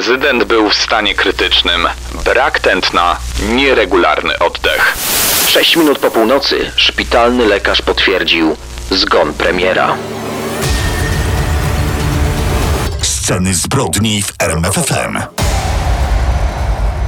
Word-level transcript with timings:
Prezydent 0.00 0.44
był 0.44 0.70
w 0.70 0.74
stanie 0.74 1.14
krytycznym. 1.14 1.88
Brak 2.24 2.60
tętna, 2.60 3.16
nieregularny 3.48 4.38
oddech. 4.38 4.94
Sześć 5.46 5.76
minut 5.76 5.98
po 5.98 6.10
północy 6.10 6.72
szpitalny 6.76 7.46
lekarz 7.46 7.82
potwierdził 7.82 8.56
zgon 8.90 9.34
premiera. 9.34 9.96
Sceny 13.02 13.54
zbrodni 13.54 14.22
w 14.22 14.32
RMFFM. 14.42 15.18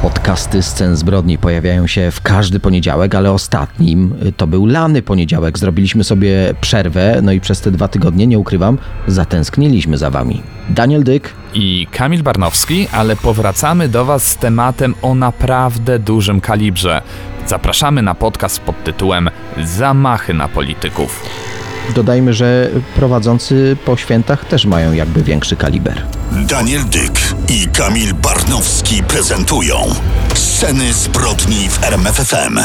Podcasty 0.02 0.62
scen 0.62 0.96
zbrodni 0.96 1.38
pojawiają 1.38 1.86
się 1.86 2.10
w 2.10 2.20
każdy 2.20 2.60
poniedziałek, 2.60 3.14
ale 3.14 3.32
ostatnim 3.32 4.14
y, 4.26 4.32
to 4.32 4.46
był 4.46 4.66
lany 4.66 5.02
poniedziałek. 5.02 5.58
Zrobiliśmy 5.58 6.04
sobie 6.04 6.54
przerwę, 6.60 7.20
no 7.22 7.32
i 7.32 7.40
przez 7.40 7.60
te 7.60 7.70
dwa 7.70 7.88
tygodnie, 7.88 8.26
nie 8.26 8.38
ukrywam, 8.38 8.78
zatęskniliśmy 9.06 9.98
za 9.98 10.10
wami. 10.10 10.42
Daniel 10.70 11.04
Dyk, 11.04 11.34
i 11.54 11.86
Kamil 11.90 12.22
Barnowski, 12.22 12.88
ale 12.92 13.16
powracamy 13.16 13.88
do 13.88 14.04
Was 14.04 14.26
z 14.26 14.36
tematem 14.36 14.94
o 15.02 15.14
naprawdę 15.14 15.98
dużym 15.98 16.40
kalibrze. 16.40 17.02
Zapraszamy 17.46 18.02
na 18.02 18.14
podcast 18.14 18.60
pod 18.60 18.84
tytułem 18.84 19.30
Zamachy 19.64 20.34
na 20.34 20.48
polityków. 20.48 21.24
Dodajmy, 21.92 22.34
że 22.34 22.70
prowadzący 22.96 23.76
po 23.84 23.96
świętach 23.96 24.44
też 24.44 24.66
mają 24.66 24.92
jakby 24.92 25.22
większy 25.22 25.56
kaliber. 25.56 26.02
Daniel 26.32 26.84
Dyk 26.84 27.20
i 27.48 27.68
Kamil 27.68 28.14
Barnowski 28.14 29.02
prezentują 29.02 29.76
Sceny 30.34 30.92
zbrodni 30.92 31.68
w 31.68 31.84
RMFFM. 31.84 32.58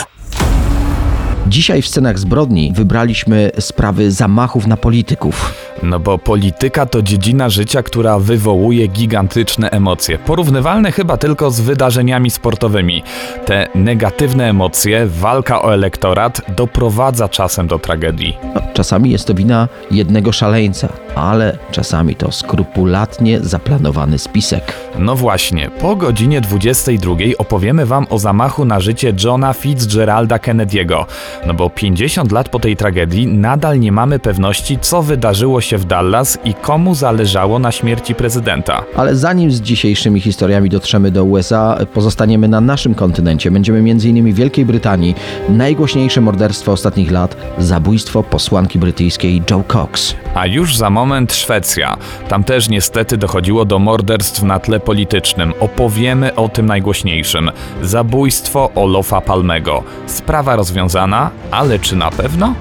Dzisiaj 1.47 1.81
w 1.81 1.87
scenach 1.87 2.19
zbrodni 2.19 2.71
wybraliśmy 2.75 3.51
sprawy 3.59 4.11
zamachów 4.11 4.67
na 4.67 4.77
polityków. 4.77 5.53
No 5.83 5.99
bo 5.99 6.17
polityka 6.17 6.85
to 6.85 7.01
dziedzina 7.01 7.49
życia, 7.49 7.83
która 7.83 8.19
wywołuje 8.19 8.87
gigantyczne 8.87 9.69
emocje, 9.69 10.17
porównywalne 10.17 10.91
chyba 10.91 11.17
tylko 11.17 11.51
z 11.51 11.61
wydarzeniami 11.61 12.29
sportowymi. 12.29 13.03
Te 13.45 13.67
negatywne 13.75 14.49
emocje, 14.49 15.07
walka 15.07 15.61
o 15.61 15.73
elektorat 15.73 16.41
doprowadza 16.55 17.29
czasem 17.29 17.67
do 17.67 17.79
tragedii. 17.79 18.37
No, 18.55 18.61
czasami 18.73 19.11
jest 19.11 19.27
to 19.27 19.33
wina 19.33 19.67
jednego 19.91 20.31
szaleńca, 20.31 20.89
ale 21.15 21.57
czasami 21.71 22.15
to 22.15 22.31
skrupulatnie 22.31 23.39
zaplanowany 23.39 24.17
spisek. 24.19 24.73
No 24.99 25.15
właśnie, 25.15 25.69
po 25.81 25.95
godzinie 25.95 26.41
22 26.41 27.15
opowiemy 27.37 27.85
wam 27.85 28.07
o 28.09 28.19
zamachu 28.19 28.65
na 28.65 28.79
życie 28.79 29.13
Johna 29.23 29.53
Fitzgeralda 29.53 30.37
Kennedy'ego. 30.37 31.05
No 31.45 31.53
bo 31.53 31.69
50 31.69 32.31
lat 32.31 32.49
po 32.49 32.59
tej 32.59 32.77
tragedii 32.77 33.27
nadal 33.27 33.79
nie 33.79 33.91
mamy 33.91 34.19
pewności, 34.19 34.77
co 34.81 35.01
wydarzyło 35.01 35.61
się 35.61 35.66
w 35.73 35.85
Dallas 35.85 36.37
i 36.45 36.53
komu 36.53 36.95
zależało 36.95 37.59
na 37.59 37.71
śmierci 37.71 38.15
prezydenta. 38.15 38.83
Ale 38.95 39.15
zanim 39.15 39.51
z 39.51 39.61
dzisiejszymi 39.61 40.21
historiami 40.21 40.69
dotrzemy 40.69 41.11
do 41.11 41.23
USA, 41.23 41.77
pozostaniemy 41.93 42.47
na 42.47 42.61
naszym 42.61 42.95
kontynencie. 42.95 43.51
Będziemy 43.51 43.77
m.in. 43.79 44.33
w 44.33 44.35
Wielkiej 44.35 44.65
Brytanii. 44.65 45.15
Najgłośniejsze 45.49 46.21
morderstwo 46.21 46.71
ostatnich 46.71 47.11
lat 47.11 47.37
zabójstwo 47.57 48.23
posłanki 48.23 48.79
brytyjskiej 48.79 49.41
Joe 49.51 49.63
Cox. 49.67 50.15
A 50.35 50.45
już 50.45 50.75
za 50.75 50.89
moment 50.89 51.33
Szwecja. 51.33 51.97
Tam 52.27 52.43
też 52.43 52.69
niestety 52.69 53.17
dochodziło 53.17 53.65
do 53.65 53.79
morderstw 53.79 54.43
na 54.43 54.59
tle 54.59 54.79
politycznym. 54.79 55.53
Opowiemy 55.59 56.35
o 56.35 56.49
tym 56.49 56.65
najgłośniejszym. 56.65 57.51
Zabójstwo 57.81 58.71
Olofa 58.75 59.21
Palmego. 59.21 59.83
Sprawa 60.07 60.55
rozwiązana, 60.55 61.31
ale 61.51 61.79
czy 61.79 61.95
na 61.95 62.11
pewno? 62.11 62.53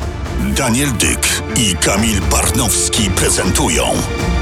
Daniel 0.57 0.89
Dyk 0.93 1.43
i 1.57 1.77
Kamil 1.77 2.21
Barnowski 2.31 2.96
prezentują 3.05 3.85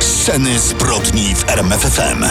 Sceny 0.00 0.58
zbrodni 0.58 1.34
w 1.34 1.48
RMFFM. 1.48 2.24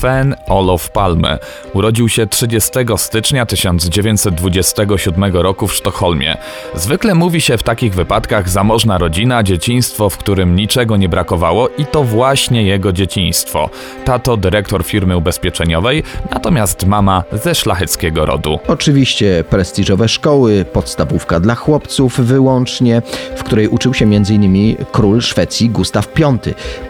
Sven 0.00 0.34
Olof 0.48 0.90
Palme 0.90 1.38
urodził 1.74 2.08
się 2.08 2.26
30 2.26 2.70
stycznia 2.96 3.46
1927 3.46 5.24
roku 5.36 5.66
w 5.66 5.74
Sztokholmie. 5.74 6.36
Zwykle 6.74 7.14
mówi 7.14 7.40
się 7.40 7.58
w 7.58 7.62
takich 7.62 7.94
wypadkach 7.94 8.48
zamożna 8.48 8.98
rodzina, 8.98 9.42
dzieciństwo, 9.42 10.10
w 10.10 10.18
którym 10.18 10.56
niczego 10.56 10.96
nie 10.96 11.08
brakowało 11.08 11.68
i 11.68 11.86
to 11.86 12.04
właśnie 12.04 12.62
jego 12.62 12.92
dzieciństwo. 12.92 13.70
Tato 14.04 14.36
dyrektor 14.36 14.84
firmy 14.84 15.16
ubezpieczeniowej, 15.16 16.02
natomiast 16.30 16.86
mama 16.86 17.24
ze 17.32 17.54
szlacheckiego 17.54 18.26
rodu. 18.26 18.58
Oczywiście 18.68 19.44
prestiżowe 19.50 20.08
szkoły, 20.08 20.64
podstawówka 20.72 21.40
dla 21.40 21.54
chłopców 21.54 22.20
wyłącznie, 22.20 23.02
w 23.36 23.44
której 23.44 23.68
uczył 23.68 23.94
się 23.94 24.04
m.in. 24.04 24.76
król 24.92 25.20
Szwecji 25.20 25.70
Gustaw 25.70 26.08
V. 26.16 26.38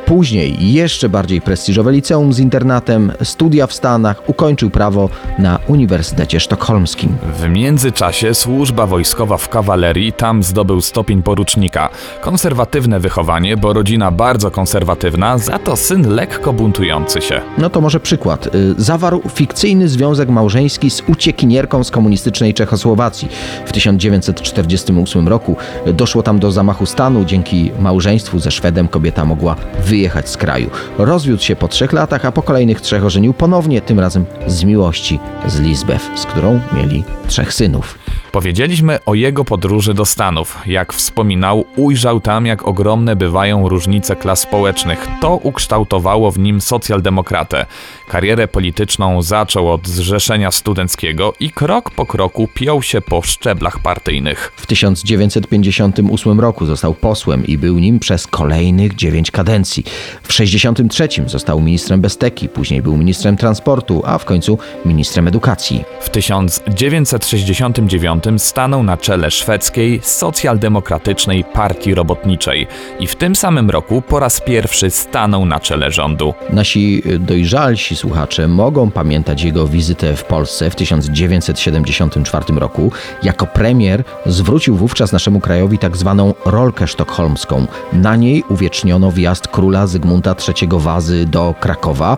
Później 0.06 0.72
jeszcze 0.72 1.08
bardziej 1.08 1.40
prestiżowe 1.40 1.92
liceum 1.92 2.32
z 2.32 2.38
internatem, 2.38 2.99
studia 3.22 3.66
w 3.66 3.72
Stanach, 3.72 4.22
ukończył 4.26 4.70
prawo 4.70 5.08
na 5.38 5.58
Uniwersytecie 5.66 6.40
Sztokholmskim. 6.40 7.16
W 7.38 7.48
międzyczasie 7.48 8.34
służba 8.34 8.86
wojskowa 8.86 9.36
w 9.36 9.48
kawalerii, 9.48 10.12
tam 10.12 10.42
zdobył 10.42 10.80
stopień 10.80 11.22
porucznika. 11.22 11.88
Konserwatywne 12.20 13.00
wychowanie, 13.00 13.56
bo 13.56 13.72
rodzina 13.72 14.10
bardzo 14.10 14.50
konserwatywna, 14.50 15.38
za 15.38 15.58
to 15.58 15.76
syn 15.76 16.14
lekko 16.14 16.52
buntujący 16.52 17.20
się. 17.20 17.40
No 17.58 17.70
to 17.70 17.80
może 17.80 18.00
przykład. 18.00 18.54
Y, 18.54 18.74
Zawarł 18.78 19.22
fikcyjny 19.34 19.88
związek 19.88 20.28
małżeński 20.28 20.90
z 20.90 21.02
uciekinierką 21.08 21.84
z 21.84 21.90
komunistycznej 21.90 22.54
Czechosłowacji. 22.54 23.28
W 23.66 23.72
1948 23.72 25.28
roku 25.28 25.56
doszło 25.86 26.22
tam 26.22 26.38
do 26.38 26.52
zamachu 26.52 26.86
stanu. 26.86 27.24
Dzięki 27.24 27.70
małżeństwu 27.80 28.38
ze 28.38 28.50
Szwedem 28.50 28.88
kobieta 28.88 29.24
mogła 29.24 29.56
wyjechać 29.84 30.28
z 30.28 30.36
kraju. 30.36 30.70
Rozwiódł 30.98 31.42
się 31.42 31.56
po 31.56 31.68
trzech 31.68 31.92
latach, 31.92 32.24
a 32.24 32.32
po 32.32 32.42
kolejnych 32.42 32.80
trzech 32.90 33.04
ożenił 33.04 33.34
ponownie, 33.34 33.80
tym 33.80 34.00
razem 34.00 34.24
z 34.46 34.64
miłości 34.64 35.18
z 35.46 35.60
Lisbeth, 35.60 36.04
z 36.20 36.26
którą 36.26 36.60
mieli 36.72 37.04
trzech 37.26 37.54
synów. 37.54 37.98
Powiedzieliśmy 38.32 38.98
o 39.06 39.14
jego 39.14 39.44
podróży 39.44 39.94
do 39.94 40.04
Stanów. 40.04 40.58
Jak 40.66 40.92
wspominał, 40.92 41.64
ujrzał 41.76 42.20
tam, 42.20 42.46
jak 42.46 42.68
ogromne 42.68 43.16
bywają 43.16 43.68
różnice 43.68 44.16
klas 44.16 44.40
społecznych. 44.40 45.08
To 45.20 45.36
ukształtowało 45.36 46.30
w 46.30 46.38
nim 46.38 46.60
socjaldemokratę. 46.60 47.66
Karierę 48.08 48.48
polityczną 48.48 49.22
zaczął 49.22 49.72
od 49.72 49.88
zrzeszenia 49.88 50.50
studenckiego 50.50 51.32
i 51.40 51.50
krok 51.50 51.90
po 51.90 52.06
kroku 52.06 52.48
piął 52.54 52.82
się 52.82 53.00
po 53.00 53.22
szczeblach 53.22 53.78
partyjnych. 53.78 54.52
W 54.56 54.66
1958 54.66 56.40
roku 56.40 56.66
został 56.66 56.94
posłem 56.94 57.46
i 57.46 57.58
był 57.58 57.78
nim 57.78 57.98
przez 57.98 58.26
kolejnych 58.26 58.94
dziewięć 58.94 59.30
kadencji. 59.30 59.84
W 60.22 60.28
1963 60.28 61.08
został 61.26 61.60
ministrem 61.60 62.00
Besteki, 62.00 62.48
później 62.48 62.82
był 62.82 62.96
ministrem 62.96 63.36
transportu, 63.36 64.02
a 64.04 64.18
w 64.18 64.24
końcu 64.24 64.58
ministrem 64.84 65.28
edukacji. 65.28 65.84
W 66.00 66.10
1969 66.10 68.19
stanął 68.38 68.82
na 68.82 68.96
czele 68.96 69.30
szwedzkiej 69.30 70.00
socjaldemokratycznej 70.02 71.44
partii 71.44 71.94
robotniczej 71.94 72.66
i 73.00 73.06
w 73.06 73.16
tym 73.16 73.36
samym 73.36 73.70
roku 73.70 74.02
po 74.02 74.20
raz 74.20 74.40
pierwszy 74.40 74.90
stanął 74.90 75.46
na 75.46 75.60
czele 75.60 75.90
rządu. 75.90 76.34
Nasi 76.50 77.02
dojrzalsi 77.20 77.96
słuchacze 77.96 78.48
mogą 78.48 78.90
pamiętać 78.90 79.42
jego 79.42 79.66
wizytę 79.66 80.16
w 80.16 80.24
Polsce 80.24 80.70
w 80.70 80.74
1974 80.74 82.44
roku. 82.60 82.92
Jako 83.22 83.46
premier 83.46 84.04
zwrócił 84.26 84.76
wówczas 84.76 85.12
naszemu 85.12 85.40
krajowi 85.40 85.78
tak 85.78 85.96
zwaną 85.96 86.34
rolkę 86.44 86.86
sztokholmską. 86.86 87.66
Na 87.92 88.16
niej 88.16 88.44
uwieczniono 88.48 89.12
wjazd 89.12 89.48
króla 89.48 89.86
Zygmunta 89.86 90.34
III 90.48 90.68
Wazy 90.72 91.26
do 91.26 91.54
Krakowa. 91.60 92.16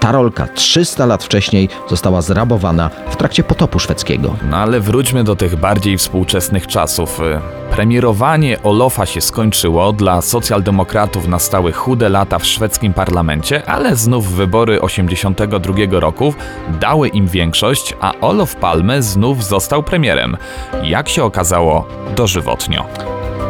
Ta 0.00 0.12
rolka 0.12 0.46
300 0.46 1.06
lat 1.06 1.24
wcześniej 1.24 1.68
została 1.90 2.22
zrabowana 2.22 2.90
w 3.10 3.16
trakcie 3.16 3.44
potopu 3.44 3.78
szwedzkiego. 3.78 4.36
No 4.50 4.56
ale 4.56 4.80
wróćmy 4.80 5.24
do 5.24 5.36
tych 5.42 5.56
bardziej 5.56 5.98
współczesnych 5.98 6.66
czasów. 6.66 7.20
Premierowanie 7.70 8.62
Olofa 8.62 9.06
się 9.06 9.20
skończyło, 9.20 9.92
dla 9.92 10.20
socjaldemokratów 10.20 11.28
nastały 11.28 11.72
chude 11.72 12.08
lata 12.08 12.38
w 12.38 12.46
szwedzkim 12.46 12.92
parlamencie, 12.92 13.66
ale 13.66 13.96
znów 13.96 14.32
wybory 14.32 14.80
82 14.80 15.74
roku 15.90 16.34
dały 16.80 17.08
im 17.08 17.28
większość, 17.28 17.94
a 18.00 18.12
Olof 18.20 18.56
Palme 18.56 19.02
znów 19.02 19.44
został 19.44 19.82
premierem. 19.82 20.36
Jak 20.82 21.08
się 21.08 21.24
okazało, 21.24 21.88
dożywotnio. 22.16 22.84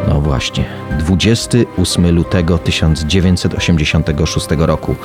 No 0.07 0.21
właśnie, 0.21 0.65
28 0.99 2.15
lutego 2.15 2.57
1986 2.57 4.47
roku 4.57 4.95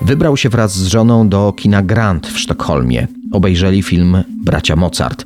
wybrał 0.00 0.36
się 0.36 0.48
wraz 0.48 0.72
z 0.72 0.86
żoną 0.86 1.28
do 1.28 1.52
kina 1.56 1.82
Grand 1.82 2.26
w 2.26 2.38
Sztokholmie. 2.38 3.06
Obejrzeli 3.32 3.82
film 3.82 4.24
Bracia 4.44 4.76
Mozart. 4.76 5.24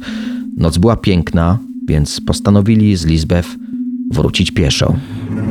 Noc 0.59 0.79
była 0.79 0.97
piękna, 0.97 1.59
więc 1.89 2.21
postanowili 2.21 2.97
z 2.97 3.07
Lisbeth 3.07 3.49
wrócić 4.11 4.51
pieszo. 4.51 4.95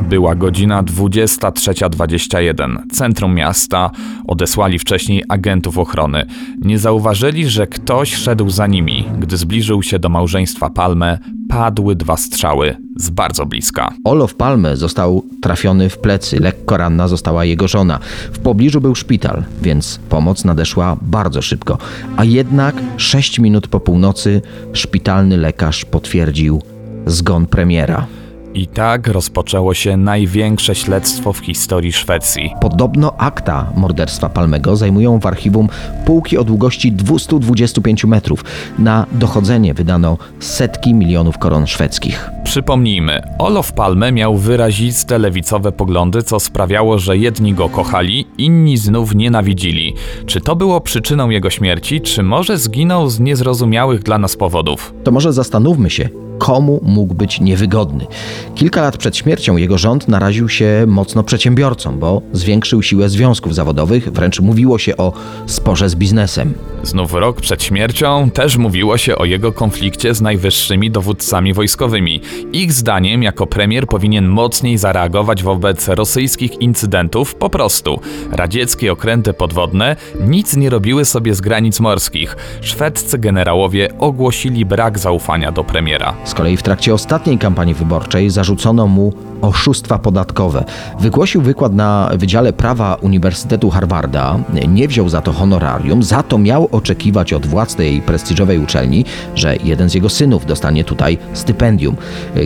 Była 0.08 0.34
godzina 0.34 0.82
23.21. 0.82 2.76
Centrum 2.92 3.34
miasta 3.34 3.90
odesłali 4.26 4.78
wcześniej 4.78 5.24
agentów 5.28 5.78
ochrony. 5.78 6.26
Nie 6.58 6.78
zauważyli, 6.78 7.48
że 7.48 7.66
ktoś 7.66 8.14
szedł 8.14 8.50
za 8.50 8.66
nimi. 8.66 9.04
Gdy 9.18 9.36
zbliżył 9.36 9.82
się 9.82 9.98
do 9.98 10.08
małżeństwa 10.08 10.70
Palme, 10.70 11.18
padły 11.48 11.96
dwa 11.96 12.16
strzały 12.16 12.76
z 12.96 13.10
bardzo 13.10 13.46
bliska. 13.46 13.94
Olof 14.04 14.34
Palme 14.34 14.76
został 14.76 15.24
trafiony 15.40 15.88
w 15.88 15.98
plecy, 15.98 16.40
lekko 16.40 16.76
ranna 16.76 17.08
została 17.08 17.44
jego 17.44 17.68
żona. 17.68 17.98
W 18.32 18.38
pobliżu 18.38 18.80
był 18.80 18.94
szpital, 18.94 19.44
więc 19.62 20.00
pomoc 20.08 20.44
nadeszła 20.44 20.96
bardzo 21.02 21.42
szybko. 21.42 21.78
A 22.16 22.24
jednak 22.24 22.74
6 22.96 23.38
minut 23.38 23.68
po 23.68 23.80
północy 23.80 24.42
szpitalny 24.72 25.36
lekarz 25.36 25.84
potwierdził 25.84 26.62
zgon 27.06 27.46
premiera. 27.46 28.06
I 28.54 28.66
tak 28.66 29.08
rozpoczęło 29.08 29.74
się 29.74 29.96
największe 29.96 30.74
śledztwo 30.74 31.32
w 31.32 31.38
historii 31.38 31.92
Szwecji. 31.92 32.54
Podobno 32.60 33.16
akta 33.18 33.72
morderstwa 33.76 34.28
Palmego 34.28 34.76
zajmują 34.76 35.18
w 35.18 35.26
archiwum 35.26 35.68
półki 36.04 36.38
o 36.38 36.44
długości 36.44 36.92
225 36.92 38.04
metrów. 38.04 38.44
Na 38.78 39.06
dochodzenie 39.12 39.74
wydano 39.74 40.18
setki 40.40 40.94
milionów 40.94 41.38
koron 41.38 41.66
szwedzkich. 41.66 42.30
Przypomnijmy, 42.48 43.22
Olof 43.38 43.72
Palme 43.72 44.12
miał 44.12 44.36
wyraziste 44.36 45.18
lewicowe 45.18 45.72
poglądy, 45.72 46.22
co 46.22 46.40
sprawiało, 46.40 46.98
że 46.98 47.16
jedni 47.16 47.54
go 47.54 47.68
kochali, 47.68 48.26
inni 48.38 48.76
znów 48.76 49.14
nienawidzili. 49.14 49.94
Czy 50.26 50.40
to 50.40 50.56
było 50.56 50.80
przyczyną 50.80 51.30
jego 51.30 51.50
śmierci, 51.50 52.00
czy 52.00 52.22
może 52.22 52.58
zginął 52.58 53.08
z 53.08 53.20
niezrozumiałych 53.20 54.02
dla 54.02 54.18
nas 54.18 54.36
powodów? 54.36 54.94
To 55.04 55.10
może 55.10 55.32
zastanówmy 55.32 55.90
się, 55.90 56.08
komu 56.38 56.80
mógł 56.82 57.14
być 57.14 57.40
niewygodny. 57.40 58.06
Kilka 58.54 58.82
lat 58.82 58.96
przed 58.96 59.16
śmiercią 59.16 59.56
jego 59.56 59.78
rząd 59.78 60.08
naraził 60.08 60.48
się 60.48 60.84
mocno 60.86 61.22
przedsiębiorcom, 61.22 61.98
bo 61.98 62.22
zwiększył 62.32 62.82
siłę 62.82 63.08
związków 63.08 63.54
zawodowych, 63.54 64.12
wręcz 64.12 64.40
mówiło 64.40 64.78
się 64.78 64.96
o 64.96 65.12
sporze 65.46 65.88
z 65.88 65.94
biznesem. 65.94 66.54
Znów 66.82 67.14
rok 67.14 67.40
przed 67.40 67.62
śmiercią 67.62 68.30
też 68.30 68.56
mówiło 68.56 68.98
się 68.98 69.16
o 69.16 69.24
jego 69.24 69.52
konflikcie 69.52 70.14
z 70.14 70.20
najwyższymi 70.20 70.90
dowódcami 70.90 71.52
wojskowymi. 71.52 72.20
Ich 72.52 72.72
zdaniem, 72.72 73.22
jako 73.22 73.46
premier, 73.46 73.86
powinien 73.86 74.28
mocniej 74.28 74.78
zareagować 74.78 75.42
wobec 75.42 75.88
rosyjskich 75.88 76.60
incydentów 76.60 77.34
po 77.34 77.50
prostu. 77.50 78.00
Radzieckie 78.32 78.92
okręty 78.92 79.32
podwodne 79.32 79.96
nic 80.20 80.56
nie 80.56 80.70
robiły 80.70 81.04
sobie 81.04 81.34
z 81.34 81.40
granic 81.40 81.80
morskich. 81.80 82.36
Szwedzcy 82.60 83.18
generałowie 83.18 83.88
ogłosili 83.98 84.64
brak 84.64 84.98
zaufania 84.98 85.52
do 85.52 85.64
premiera. 85.64 86.14
Z 86.24 86.34
kolei 86.34 86.56
w 86.56 86.62
trakcie 86.62 86.94
ostatniej 86.94 87.38
kampanii 87.38 87.74
wyborczej 87.74 88.30
zarzucono 88.30 88.86
mu 88.86 89.12
oszustwa 89.42 89.98
podatkowe. 89.98 90.64
Wygłosił 91.00 91.42
wykład 91.42 91.74
na 91.74 92.10
Wydziale 92.16 92.52
Prawa 92.52 92.94
Uniwersytetu 92.94 93.70
Harvarda, 93.70 94.38
nie 94.68 94.88
wziął 94.88 95.08
za 95.08 95.20
to 95.20 95.32
honorarium, 95.32 96.02
za 96.02 96.22
to 96.22 96.38
miał 96.38 96.68
oczekiwać 96.72 97.32
od 97.32 97.46
władz 97.46 97.74
tej 97.74 98.00
prestiżowej 98.00 98.58
uczelni, 98.58 99.04
że 99.34 99.56
jeden 99.56 99.90
z 99.90 99.94
jego 99.94 100.08
synów 100.08 100.46
dostanie 100.46 100.84
tutaj 100.84 101.18
stypendium. 101.32 101.96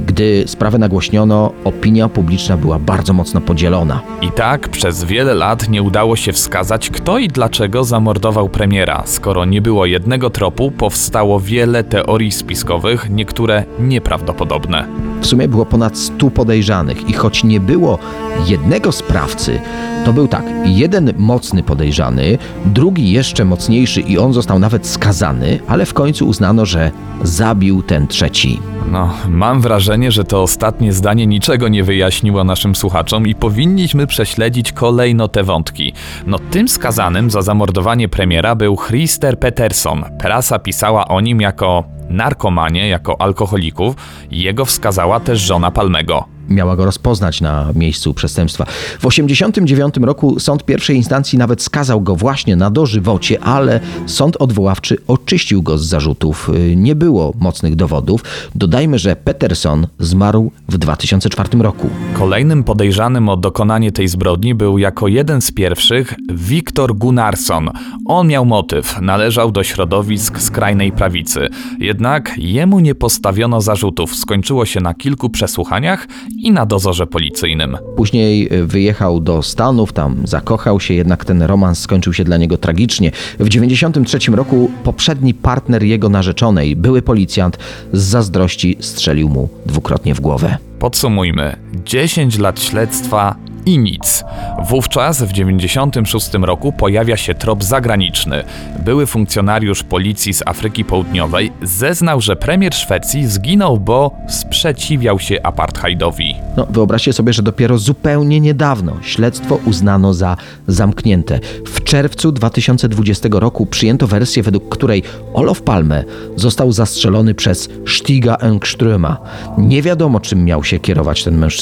Gdy 0.07 0.45
sprawę 0.47 0.79
nagłośniono, 0.79 1.53
opinia 1.65 2.09
publiczna 2.09 2.57
była 2.57 2.79
bardzo 2.79 3.13
mocno 3.13 3.41
podzielona. 3.41 4.01
I 4.23 4.31
tak 4.31 4.69
przez 4.69 5.05
wiele 5.05 5.35
lat 5.35 5.69
nie 5.69 5.83
udało 5.83 6.17
się 6.17 6.33
wskazać, 6.33 6.91
kto 6.91 7.19
i 7.19 7.29
dlaczego 7.29 7.85
zamordował 7.85 8.49
premiera. 8.49 9.03
Skoro 9.07 9.45
nie 9.45 9.63
było 9.63 9.87
jednego 9.87 10.31
tropu, 10.31 10.71
powstało 10.71 11.41
wiele 11.41 11.85
teorii 11.85 12.33
spiskowych, 12.33 13.11
niektóre 13.11 13.65
nieprawdopodobne. 13.81 14.87
W 15.21 15.27
sumie 15.27 15.49
było 15.49 15.67
ponad 15.67 15.99
100 15.99 16.31
podejrzanych 16.31 17.09
i 17.09 17.13
choć 17.13 17.45
nie 17.45 17.61
było 17.61 17.99
jednego 18.47 18.93
sprawcy, 18.93 19.61
to 20.05 20.13
był 20.13 20.29
tak, 20.29 20.45
jeden 20.65 21.13
mocny 21.17 21.63
podejrzany, 21.63 22.39
drugi 22.65 23.11
jeszcze 23.11 23.45
mocniejszy 23.45 24.01
i 24.01 24.19
on 24.19 24.33
został 24.33 24.59
nawet 24.59 24.87
skazany, 24.87 25.61
ale 25.69 25.87
w 25.87 25.95
końcu 25.95 26.29
uznano, 26.29 26.67
że 26.67 26.91
zabił 27.23 27.83
ten 27.83 28.07
trzeci. 28.07 28.61
No, 28.91 29.11
mam 29.29 29.61
wrażenie, 29.61 30.13
że 30.13 30.25
to 30.25 30.43
ostatnie 30.43 30.93
zdanie 30.93 31.27
niczego 31.27 31.69
nie 31.69 31.85
wyjaśniło 31.85 32.45
naszym 32.45 32.75
słuchaczom 32.75 33.27
i 33.27 33.35
powinniśmy 33.35 34.07
prześledzić 34.07 34.73
kolejno 34.73 35.29
te 35.29 35.43
wątki. 35.43 35.93
No, 36.27 36.39
tym 36.39 36.69
skazanym 36.69 37.31
za 37.31 37.43
zamordowanie 37.43 38.09
premiera 38.09 38.55
był 38.55 38.77
Christer 38.77 39.39
Peterson. 39.39 40.05
Prasa 40.19 40.59
pisała 40.59 41.09
o 41.09 41.21
nim 41.21 41.41
jako 41.41 41.85
narkomanie, 42.09 42.89
jako 42.89 43.21
alkoholików. 43.21 43.95
Jego 44.31 44.65
wskazała 44.65 45.21
też 45.21 45.41
żona 45.41 45.71
Palmego 45.71 46.32
miała 46.49 46.77
go 46.77 46.85
rozpoznać 46.85 47.41
na 47.41 47.69
miejscu 47.75 48.15
przestępstwa. 48.15 48.65
W 48.99 49.07
1989 49.09 49.95
roku 50.03 50.41
sąd 50.41 50.65
pierwszej 50.65 50.97
instancji 50.97 51.39
nawet 51.39 51.63
skazał 51.63 52.01
go 52.01 52.17
właśnie 52.17 52.57
na 52.57 52.71
dożywocie, 52.71 53.41
ale 53.41 53.81
sąd 54.07 54.37
odwoławczy 54.37 54.97
oczyścił 55.09 55.63
go 55.63 55.79
z 55.79 55.87
zarzutów. 55.87 56.51
Nie 56.77 56.95
było 56.95 57.33
mocnych 57.39 57.77
dowodów. 57.77 58.25
Dodajmy, 58.55 58.99
że 58.99 59.17
Peterson 59.17 59.87
zmarł 59.99 60.53
w 60.69 60.79
2004 60.79 61.59
roku. 61.59 61.91
Kolejnym 62.15 62.65
podejrzanym 62.65 63.29
o 63.29 63.37
dokonanie 63.37 63.93
tej 63.93 64.09
zbrodni 64.09 64.55
był 64.55 64.79
jako 64.79 65.09
jeden 65.09 65.41
z 65.41 65.53
pierwszych 65.53 66.15
Viktor 66.31 66.95
Gunnarsson. 66.95 67.71
On 68.07 68.29
miał 68.29 68.45
motyw, 68.45 69.01
należał 69.01 69.53
do 69.53 69.65
środowisk 69.65 70.41
skrajnej 70.41 70.93
prawicy. 70.93 71.49
Jednak 71.79 72.35
jemu 72.37 72.81
nie 72.81 72.95
postawiono 72.95 73.61
zarzutów. 73.61 74.17
Skończyło 74.17 74.67
się 74.67 74.81
na 74.81 74.95
kilku 74.95 75.31
przesłuchaniach 75.31 76.09
i 76.39 76.53
na 76.53 76.67
dozorze 76.67 77.07
policyjnym. 77.07 77.77
Później 77.97 78.49
e, 78.51 78.65
wyjechał 78.65 79.21
do 79.21 79.43
Stanów, 79.43 79.93
tam 79.93 80.17
zakochał 80.25 80.81
się, 80.81 80.95
jednak 80.95 81.25
ten 81.25 81.43
romans 81.43 81.79
skończył 81.79 82.13
się 82.13 82.25
dla 82.25 82.37
niego 82.37 82.57
tragicznie. 82.57 83.11
W 83.11 83.49
1993 83.49 84.33
roku 84.33 84.71
poprzedni 84.85 85.35
partner 85.35 85.83
jego 85.83 86.09
narzeczonej, 86.09 86.77
były 86.77 87.03
policjant, 87.03 87.59
z 87.93 88.03
zazdrości 88.03 88.77
strzelił 88.81 89.29
mu 89.29 89.49
dwukrotnie 89.67 90.15
w 90.15 90.21
głowę. 90.21 90.57
Podsumujmy. 90.79 91.62
10 91.75 92.39
lat 92.39 92.61
śledztwa 92.61 93.37
i 93.67 93.79
nic. 93.79 94.25
Wówczas 94.69 95.23
w 95.23 95.33
96 95.33 96.31
roku 96.35 96.73
pojawia 96.73 97.17
się 97.17 97.35
trop 97.35 97.65
zagraniczny. 97.65 98.45
Były 98.85 99.07
funkcjonariusz 99.07 99.83
policji 99.83 100.35
z 100.35 100.43
Afryki 100.47 100.85
Południowej 100.85 101.53
zeznał, 101.63 102.21
że 102.21 102.37
premier 102.37 102.75
Szwecji 102.75 103.27
zginął, 103.27 103.81
bo 103.81 104.11
sprzeciwiał 104.29 105.19
się 105.19 105.43
apartheidowi. 105.43 106.35
No, 106.57 106.67
wyobraźcie 106.71 107.13
sobie, 107.13 107.33
że 107.33 107.43
dopiero 107.43 107.79
zupełnie 107.79 108.41
niedawno 108.41 108.97
śledztwo 109.03 109.59
uznano 109.67 110.15
za 110.15 110.37
zamknięte. 110.69 111.41
W 111.67 111.85
czerwcu 111.85 112.33
2020 112.33 113.29
roku 113.33 113.67
przyjęto 113.67 114.07
wersję, 114.07 114.43
według 114.43 114.69
której 114.69 115.03
Olof 115.35 115.63
Palme 115.63 116.05
został 116.37 116.73
zastrzelony 116.73 117.35
przez 117.35 117.69
Stiga 117.87 118.35
Engströma. 118.35 119.17
Nie 119.59 119.83
wiadomo, 119.83 120.21
czym 120.21 120.45
miał 120.45 120.65
się 120.65 120.79
kierować 120.79 121.25
ten 121.25 121.39
mężczyzna. 121.39 121.62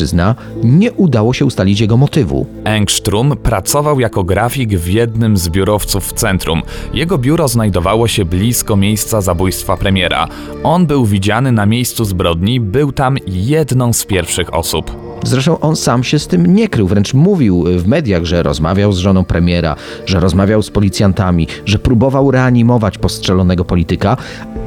Nie 0.64 0.92
udało 0.92 1.34
się 1.34 1.44
ustalić 1.44 1.80
jego 1.80 1.90
jego 1.90 1.96
motywu. 1.96 2.46
Engström 2.64 3.36
pracował 3.36 4.00
jako 4.00 4.24
grafik 4.24 4.70
w 4.70 4.88
jednym 4.88 5.36
z 5.36 5.48
biurowców 5.48 6.04
w 6.04 6.12
centrum. 6.12 6.62
Jego 6.94 7.18
biuro 7.18 7.48
znajdowało 7.48 8.08
się 8.08 8.24
blisko 8.24 8.76
miejsca 8.76 9.20
zabójstwa 9.20 9.76
premiera. 9.76 10.28
On 10.62 10.86
był 10.86 11.04
widziany 11.04 11.52
na 11.52 11.66
miejscu 11.66 12.04
zbrodni, 12.04 12.60
był 12.60 12.92
tam 12.92 13.16
jedną 13.26 13.92
z 13.92 14.04
pierwszych 14.04 14.54
osób. 14.54 15.09
Zresztą 15.22 15.60
on 15.60 15.76
sam 15.76 16.04
się 16.04 16.18
z 16.18 16.26
tym 16.26 16.54
nie 16.54 16.68
krył, 16.68 16.88
wręcz 16.88 17.14
mówił 17.14 17.64
w 17.78 17.86
mediach, 17.86 18.24
że 18.24 18.42
rozmawiał 18.42 18.92
z 18.92 18.98
żoną 18.98 19.24
premiera, 19.24 19.76
że 20.06 20.20
rozmawiał 20.20 20.62
z 20.62 20.70
policjantami, 20.70 21.46
że 21.66 21.78
próbował 21.78 22.30
reanimować 22.30 22.98
postrzelonego 22.98 23.64
polityka, 23.64 24.16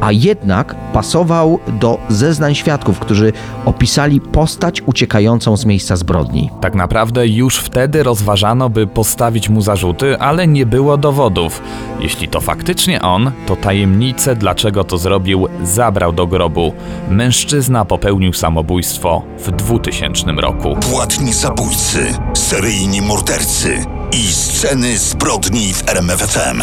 a 0.01 0.11
jednak 0.11 0.75
pasował 0.93 1.59
do 1.79 1.97
zeznań 2.09 2.55
świadków, 2.55 2.99
którzy 2.99 3.33
opisali 3.65 4.21
postać 4.21 4.81
uciekającą 4.81 5.57
z 5.57 5.65
miejsca 5.65 5.95
zbrodni. 5.95 6.49
Tak 6.61 6.75
naprawdę 6.75 7.27
już 7.27 7.57
wtedy 7.57 8.03
rozważano, 8.03 8.69
by 8.69 8.87
postawić 8.87 9.49
mu 9.49 9.61
zarzuty, 9.61 10.19
ale 10.19 10.47
nie 10.47 10.65
było 10.65 10.97
dowodów. 10.97 11.61
Jeśli 11.99 12.27
to 12.27 12.41
faktycznie 12.41 13.01
on, 13.01 13.31
to 13.45 13.55
tajemnicę, 13.55 14.35
dlaczego 14.35 14.83
to 14.83 14.97
zrobił, 14.97 15.47
zabrał 15.63 16.13
do 16.13 16.27
grobu. 16.27 16.73
Mężczyzna 17.09 17.85
popełnił 17.85 18.33
samobójstwo 18.33 19.21
w 19.37 19.51
2000 19.51 20.31
roku 20.31 20.42
roku. 20.43 20.75
Płatni 20.91 21.33
zabójcy, 21.33 22.13
seryjni 22.33 23.01
mordercy 23.01 23.85
i 24.11 24.33
sceny 24.33 24.97
zbrodni 24.97 25.73
w 25.73 25.89
RMFFM. 25.89 26.61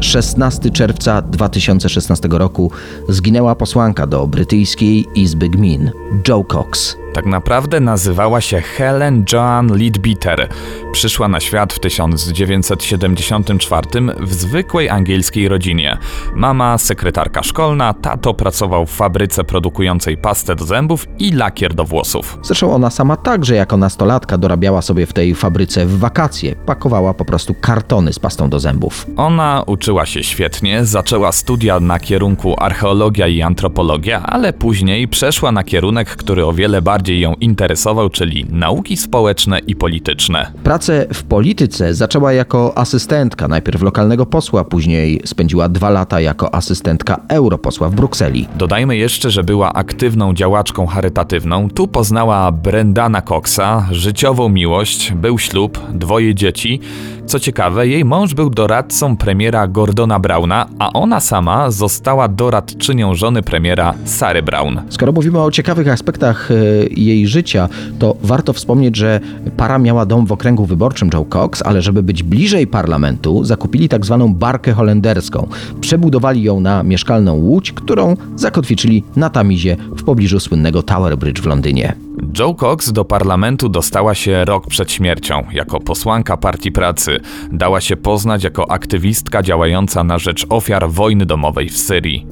16 0.00 0.70
czerwca 0.70 1.22
2016 1.22 2.28
roku 2.30 2.70
zginęła 3.08 3.54
posłanka 3.54 4.06
do 4.06 4.26
brytyjskiej 4.26 5.06
Izby 5.14 5.48
Gmin, 5.48 5.90
Joe 6.28 6.44
Cox. 6.44 6.96
Tak 7.14 7.26
naprawdę 7.26 7.80
nazywała 7.80 8.40
się 8.40 8.60
Helen 8.60 9.24
Joan 9.32 9.66
Leadbeater. 9.66 10.48
Przyszła 10.96 11.28
na 11.28 11.40
świat 11.40 11.72
w 11.72 11.80
1974 11.80 13.86
w 14.20 14.34
zwykłej 14.34 14.88
angielskiej 14.88 15.48
rodzinie. 15.48 15.98
Mama 16.34 16.78
sekretarka 16.78 17.42
szkolna, 17.42 17.94
tato 17.94 18.34
pracował 18.34 18.86
w 18.86 18.90
fabryce 18.90 19.44
produkującej 19.44 20.16
pastę 20.16 20.56
do 20.56 20.64
zębów 20.64 21.06
i 21.18 21.32
lakier 21.32 21.74
do 21.74 21.84
włosów. 21.84 22.38
Zresztą 22.42 22.74
ona 22.74 22.90
sama 22.90 23.16
także 23.16 23.54
jako 23.54 23.76
nastolatka 23.76 24.38
dorabiała 24.38 24.82
sobie 24.82 25.06
w 25.06 25.12
tej 25.12 25.34
fabryce 25.34 25.86
w 25.86 25.98
wakacje. 25.98 26.54
Pakowała 26.54 27.14
po 27.14 27.24
prostu 27.24 27.54
kartony 27.54 28.12
z 28.12 28.18
pastą 28.18 28.50
do 28.50 28.60
zębów. 28.60 29.06
Ona 29.16 29.62
uczyła 29.66 30.06
się 30.06 30.22
świetnie, 30.22 30.84
zaczęła 30.84 31.32
studia 31.32 31.80
na 31.80 31.98
kierunku 31.98 32.54
archeologia 32.58 33.26
i 33.26 33.42
antropologia, 33.42 34.22
ale 34.22 34.52
później 34.52 35.08
przeszła 35.08 35.52
na 35.52 35.64
kierunek, 35.64 36.08
który 36.08 36.46
o 36.46 36.52
wiele 36.52 36.82
bardziej 36.82 37.20
ją 37.20 37.34
interesował, 37.34 38.10
czyli 38.10 38.46
nauki 38.50 38.96
społeczne 38.96 39.58
i 39.58 39.76
polityczne. 39.76 40.52
Pracę 40.86 41.06
w 41.14 41.22
polityce 41.22 41.94
zaczęła 41.94 42.32
jako 42.32 42.78
asystentka, 42.78 43.48
najpierw 43.48 43.82
lokalnego 43.82 44.26
posła, 44.26 44.64
później 44.64 45.20
spędziła 45.24 45.68
dwa 45.68 45.90
lata 45.90 46.20
jako 46.20 46.54
asystentka 46.54 47.20
europosła 47.28 47.88
w 47.88 47.94
Brukseli. 47.94 48.48
Dodajmy 48.56 48.96
jeszcze, 48.96 49.30
że 49.30 49.44
była 49.44 49.72
aktywną 49.72 50.34
działaczką 50.34 50.86
charytatywną. 50.86 51.70
Tu 51.70 51.88
poznała 51.88 52.52
Brendana 52.52 53.22
Coxa, 53.22 53.86
życiową 53.90 54.48
miłość, 54.48 55.12
był 55.12 55.38
ślub, 55.38 55.80
dwoje 55.94 56.34
dzieci. 56.34 56.80
Co 57.26 57.40
ciekawe, 57.40 57.88
jej 57.88 58.04
mąż 58.04 58.34
był 58.34 58.50
doradcą 58.50 59.16
premiera 59.16 59.68
Gordona 59.68 60.18
Browna, 60.18 60.66
a 60.78 60.92
ona 60.92 61.20
sama 61.20 61.70
została 61.70 62.28
doradczynią 62.28 63.14
żony 63.14 63.42
premiera 63.42 63.94
Sary 64.04 64.42
Brown. 64.42 64.80
Skoro 64.88 65.12
mówimy 65.12 65.42
o 65.42 65.50
ciekawych 65.50 65.88
aspektach 65.88 66.50
e, 66.50 66.54
jej 66.90 67.26
życia, 67.26 67.68
to 67.98 68.16
warto 68.22 68.52
wspomnieć, 68.52 68.96
że 68.96 69.20
para 69.56 69.78
miała 69.78 70.06
dom 70.06 70.26
w 70.26 70.32
okręgu 70.32 70.66
wyborczym 70.66 70.75
Joe 71.14 71.24
Cox, 71.24 71.62
ale 71.62 71.82
żeby 71.82 72.02
być 72.02 72.22
bliżej 72.22 72.66
parlamentu, 72.66 73.44
zakupili 73.44 73.88
tak 73.88 74.06
zwaną 74.06 74.34
barkę 74.34 74.72
holenderską. 74.72 75.48
Przebudowali 75.80 76.42
ją 76.42 76.60
na 76.60 76.82
mieszkalną 76.82 77.34
łódź, 77.34 77.72
którą 77.72 78.16
zakotwiczyli 78.36 79.02
na 79.16 79.30
Tamizie 79.30 79.76
w 79.96 80.04
pobliżu 80.04 80.40
słynnego 80.40 80.82
Tower 80.82 81.18
Bridge 81.18 81.40
w 81.40 81.46
Londynie. 81.46 81.96
Joe 82.38 82.54
Cox 82.54 82.92
do 82.92 83.04
parlamentu 83.04 83.68
dostała 83.68 84.14
się 84.14 84.44
rok 84.44 84.66
przed 84.66 84.92
śmiercią. 84.92 85.42
Jako 85.52 85.80
posłanka 85.80 86.36
Partii 86.36 86.72
Pracy 86.72 87.20
dała 87.52 87.80
się 87.80 87.96
poznać 87.96 88.44
jako 88.44 88.70
aktywistka 88.70 89.42
działająca 89.42 90.04
na 90.04 90.18
rzecz 90.18 90.46
ofiar 90.48 90.90
wojny 90.90 91.26
domowej 91.26 91.68
w 91.68 91.76
Syrii. 91.76 92.26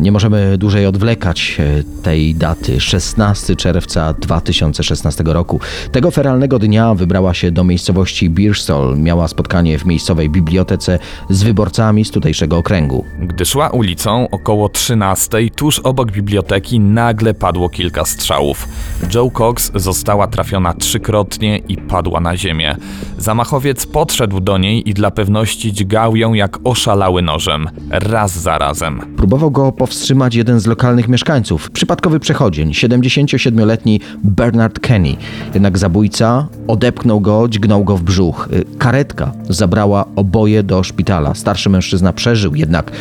Nie 0.00 0.12
możemy 0.12 0.58
dłużej 0.58 0.86
odwlekać 0.86 1.56
e, 1.58 2.02
tej 2.02 2.34
daty. 2.34 2.80
16 2.80 3.56
czerwca 3.56 4.12
2016 4.12 5.24
roku. 5.26 5.60
Tego 5.92 6.10
feralnego 6.10 6.58
dnia 6.58 6.94
wybrała 6.94 7.34
się 7.34 7.50
do 7.50 7.64
miejscowości 7.64 8.30
Birstall. 8.30 8.98
Miała 8.98 9.28
spotkanie 9.28 9.78
w 9.78 9.86
miejscowej 9.86 10.30
bibliotece 10.30 10.98
z 11.30 11.42
wyborcami 11.42 12.04
z 12.04 12.10
tutejszego 12.10 12.58
okręgu. 12.58 13.04
Gdy 13.18 13.44
szła 13.44 13.70
ulicą 13.70 14.28
około 14.30 14.68
13, 14.68 15.50
tuż 15.56 15.78
obok 15.78 16.12
biblioteki 16.12 16.80
nagle 16.80 17.34
padło 17.34 17.68
kilka 17.68 18.04
strzałów. 18.04 18.68
Joe 19.14 19.30
Cox 19.30 19.72
została 19.74 20.26
trafiona 20.26 20.74
trzykrotnie 20.74 21.58
i 21.58 21.76
padła 21.76 22.20
na 22.20 22.36
ziemię. 22.36 22.76
Zamachowiec 23.18 23.86
podszedł 23.86 24.40
do 24.40 24.58
niej 24.58 24.88
i 24.90 24.94
dla 24.94 25.10
pewności 25.10 25.72
dźgał 25.72 26.16
ją 26.16 26.34
jak 26.34 26.58
oszalały 26.64 27.22
nożem, 27.22 27.68
raz 27.90 28.38
za 28.38 28.58
razem. 28.58 29.00
Próbował 29.16 29.50
go 29.50 29.72
powstrzymać 29.72 29.89
jeden 30.32 30.60
z 30.60 30.66
lokalnych 30.66 31.08
mieszkańców, 31.08 31.70
przypadkowy 31.70 32.20
przechodzień, 32.20 32.70
77-letni 32.70 34.00
Bernard 34.24 34.80
Kenny. 34.80 35.16
Jednak 35.54 35.78
zabójca 35.78 36.48
odepchnął 36.66 37.20
go, 37.20 37.48
dźgnął 37.48 37.84
go 37.84 37.96
w 37.96 38.02
brzuch. 38.02 38.48
Y, 38.52 38.64
Karetka 38.78 39.32
zabrała 39.48 40.04
oboje 40.16 40.62
do 40.62 40.82
szpitala. 40.82 41.34
Starszy 41.34 41.70
mężczyzna 41.70 42.12
przeżył, 42.12 42.54
jednak 42.54 42.92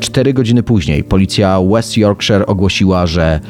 cztery 0.00 0.32
godziny 0.32 0.62
później 0.62 1.04
policja 1.04 1.60
West 1.72 1.96
Yorkshire 1.96 2.46
ogłosiła, 2.46 3.06
że 3.06 3.40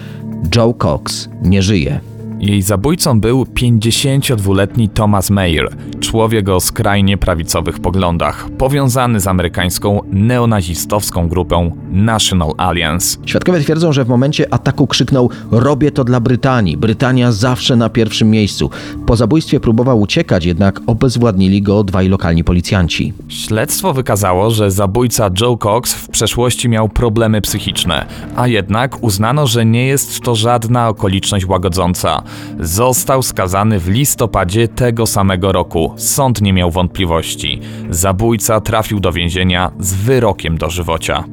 Joe 0.57 0.75
Cox 0.79 1.29
nie 1.43 1.63
żyje. 1.63 2.12
Jej 2.43 2.63
zabójcą 2.63 3.21
był 3.21 3.45
52-letni 3.45 4.89
Thomas 4.89 5.31
Mayer, 5.31 5.77
człowiek 6.01 6.49
o 6.49 6.61
skrajnie 6.61 7.19
prawicowych 7.19 7.79
poglądach, 7.79 8.49
powiązany 8.59 9.21
z 9.21 9.27
amerykańską 9.27 10.01
neonazistowską 10.13 11.29
grupą 11.29 11.77
National 11.91 12.53
Alliance. 12.57 13.19
Świadkowie 13.27 13.61
twierdzą, 13.61 13.93
że 13.93 14.05
w 14.05 14.09
momencie 14.09 14.55
ataku 14.55 14.87
krzyknął: 14.87 15.31
Robię 15.51 15.91
to 15.91 16.05
dla 16.05 16.21
Brytanii. 16.21 16.77
Brytania 16.77 17.33
zawsze 17.33 17.77
na 17.77 17.89
pierwszym 17.89 18.31
miejscu. 18.31 18.71
Po 19.07 19.17
zabójstwie 19.17 19.61
próbował 19.61 20.01
uciekać, 20.01 20.45
jednak 20.45 20.81
obezwładnili 20.87 21.63
go 21.63 21.85
dwaj 21.85 22.09
lokalni 22.09 22.45
policjanci. 22.45 23.13
Śledztwo 23.29 23.95
wykazało, 23.95 24.51
że 24.51 24.71
zabójca 24.71 25.31
Joe 25.41 25.57
Cox 25.57 25.95
w 25.95 26.09
przeszłości 26.09 26.69
miał 26.69 26.89
problemy 26.89 27.41
psychiczne, 27.41 28.07
a 28.37 28.49
jednak 28.49 29.03
uznano, 29.03 29.47
że 29.47 29.67
nie 29.67 29.87
jest 29.87 30.21
to 30.21 30.35
żadna 30.35 30.89
okoliczność 30.89 31.47
łagodząca. 31.47 32.23
Został 32.61 33.23
skazany 33.23 33.79
w 33.79 33.89
listopadzie 33.89 34.69
tego 34.69 35.07
samego 35.07 35.53
roku. 35.53 35.93
Sąd 35.97 36.43
nie 36.43 36.53
miał 36.53 36.71
wątpliwości. 36.71 37.61
Zabójca 37.91 38.61
trafił 38.61 39.01
do 39.01 39.13
więzienia 39.13 39.73
z 39.81 39.95
wyrokiem 39.95 40.59
dożywocia. 40.59 41.25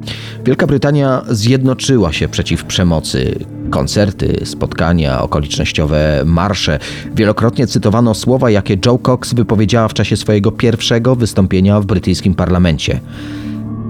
Wielka 0.44 0.66
Brytania 0.66 1.22
zjednoczyła 1.28 2.12
się 2.12 2.28
przeciw 2.28 2.64
przemocy. 2.64 3.44
Koncerty, 3.70 4.40
spotkania, 4.44 5.22
okolicznościowe 5.22 6.22
marsze. 6.26 6.78
Wielokrotnie 7.14 7.66
cytowano 7.66 8.14
słowa, 8.14 8.50
jakie 8.50 8.76
Joe 8.86 8.98
Cox 8.98 9.34
wypowiedziała 9.34 9.88
w 9.88 9.94
czasie 9.94 10.16
swojego 10.16 10.52
pierwszego 10.52 11.16
wystąpienia 11.16 11.80
w 11.80 11.86
brytyjskim 11.86 12.34
parlamencie. 12.34 13.00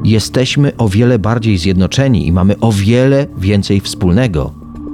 Jesteśmy 0.04 0.76
o 0.76 0.88
wiele 0.88 1.18
bardziej 1.18 1.58
zjednoczeni 1.58 2.26
i 2.26 2.32
mamy 2.32 2.60
o 2.60 2.72
wiele 2.72 3.26
więcej 3.38 3.80
wspólnego 3.80 4.52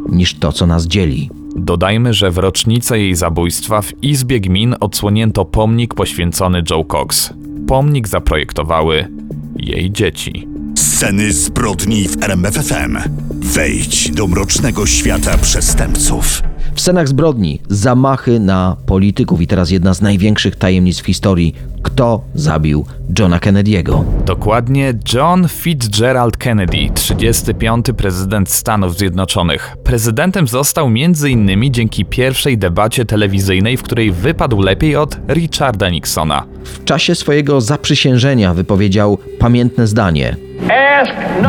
niż 0.08 0.34
to, 0.34 0.52
co 0.52 0.66
nas 0.66 0.86
dzieli. 0.86 1.30
Dodajmy, 1.58 2.14
że 2.14 2.30
w 2.30 2.38
rocznicę 2.38 2.98
jej 2.98 3.14
zabójstwa 3.14 3.82
w 3.82 4.04
Izbie 4.04 4.40
Gmin 4.40 4.74
odsłonięto 4.80 5.44
pomnik 5.44 5.94
poświęcony 5.94 6.62
Joe 6.70 6.84
Cox. 6.84 7.34
Pomnik 7.68 8.08
zaprojektowały 8.08 9.08
jej 9.56 9.92
dzieci. 9.92 10.48
Sceny 10.74 11.32
zbrodni 11.32 12.08
w 12.08 12.22
RMFFM. 12.22 12.98
Wejdź 13.30 14.10
do 14.10 14.26
mrocznego 14.26 14.86
świata 14.86 15.38
przestępców. 15.38 16.42
W 16.76 16.80
scenach 16.80 17.08
zbrodni 17.08 17.60
zamachy 17.68 18.40
na 18.40 18.76
polityków 18.86 19.40
i 19.40 19.46
teraz 19.46 19.70
jedna 19.70 19.94
z 19.94 20.02
największych 20.02 20.56
tajemnic 20.56 21.00
w 21.00 21.06
historii. 21.06 21.54
Kto 21.82 22.20
zabił 22.34 22.84
Johna 23.18 23.38
Kennedy'ego? 23.38 24.04
Dokładnie 24.26 24.94
John 25.12 25.48
Fitzgerald 25.48 26.36
Kennedy, 26.36 26.78
35. 26.94 27.86
prezydent 27.96 28.50
Stanów 28.50 28.98
Zjednoczonych. 28.98 29.76
Prezydentem 29.84 30.48
został 30.48 30.86
m.in. 30.86 31.72
dzięki 31.72 32.04
pierwszej 32.04 32.58
debacie 32.58 33.04
telewizyjnej, 33.04 33.76
w 33.76 33.82
której 33.82 34.12
wypadł 34.12 34.60
lepiej 34.60 34.96
od 34.96 35.18
Richarda 35.28 35.88
Nixona. 35.88 36.44
W 36.64 36.84
czasie 36.84 37.14
swojego 37.14 37.60
zaprzysiężenia 37.60 38.54
wypowiedział 38.54 39.18
pamiętne 39.38 39.86
zdanie. 39.86 40.45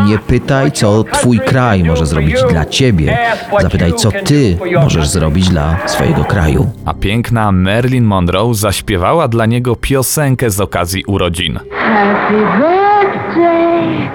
Nie 0.08 0.18
pytaj, 0.18 0.72
co 0.72 1.04
twój 1.04 1.40
kraj 1.40 1.84
może 1.84 2.06
zrobić 2.06 2.44
dla 2.50 2.66
ciebie. 2.66 3.18
Zapytaj, 3.60 3.94
co 3.94 4.12
ty 4.12 4.58
możesz 4.84 5.08
zrobić 5.08 5.50
dla 5.50 5.78
swojego 5.86 6.24
kraju. 6.24 6.70
A 6.86 6.94
piękna 6.94 7.52
Marilyn 7.52 8.04
Monroe 8.04 8.54
zaśpiewała 8.54 9.28
dla 9.28 9.46
niego 9.46 9.76
piosenkę 9.76 10.50
z 10.50 10.62
okazji 10.62 11.04
urodzin. 11.08 11.60
Happy 11.80 12.38
birthday, 12.58 14.10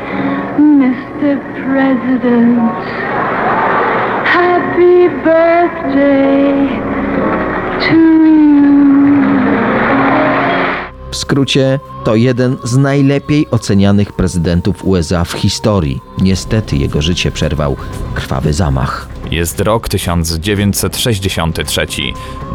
Mr. 0.59 1.39
President. 1.55 2.73
Happy 4.25 5.11
birthday 5.25 6.69
to 7.81 7.95
you. 7.95 8.32
W 11.13 11.17
skrócie, 11.17 11.81
to 12.05 12.15
jeden 12.15 12.57
z 12.65 12.77
najlepiej 12.77 13.51
ocenianych 13.51 14.13
prezydentów 14.13 14.85
USA 14.85 15.25
w 15.25 15.33
historii. 15.33 16.01
Niestety 16.19 16.77
jego 16.77 17.03
życie 17.03 17.31
przerwał 17.31 17.77
krwawy 18.15 18.53
zamach. 18.53 19.12
Jest 19.33 19.61
rok 19.61 19.89
1963. 19.89 21.87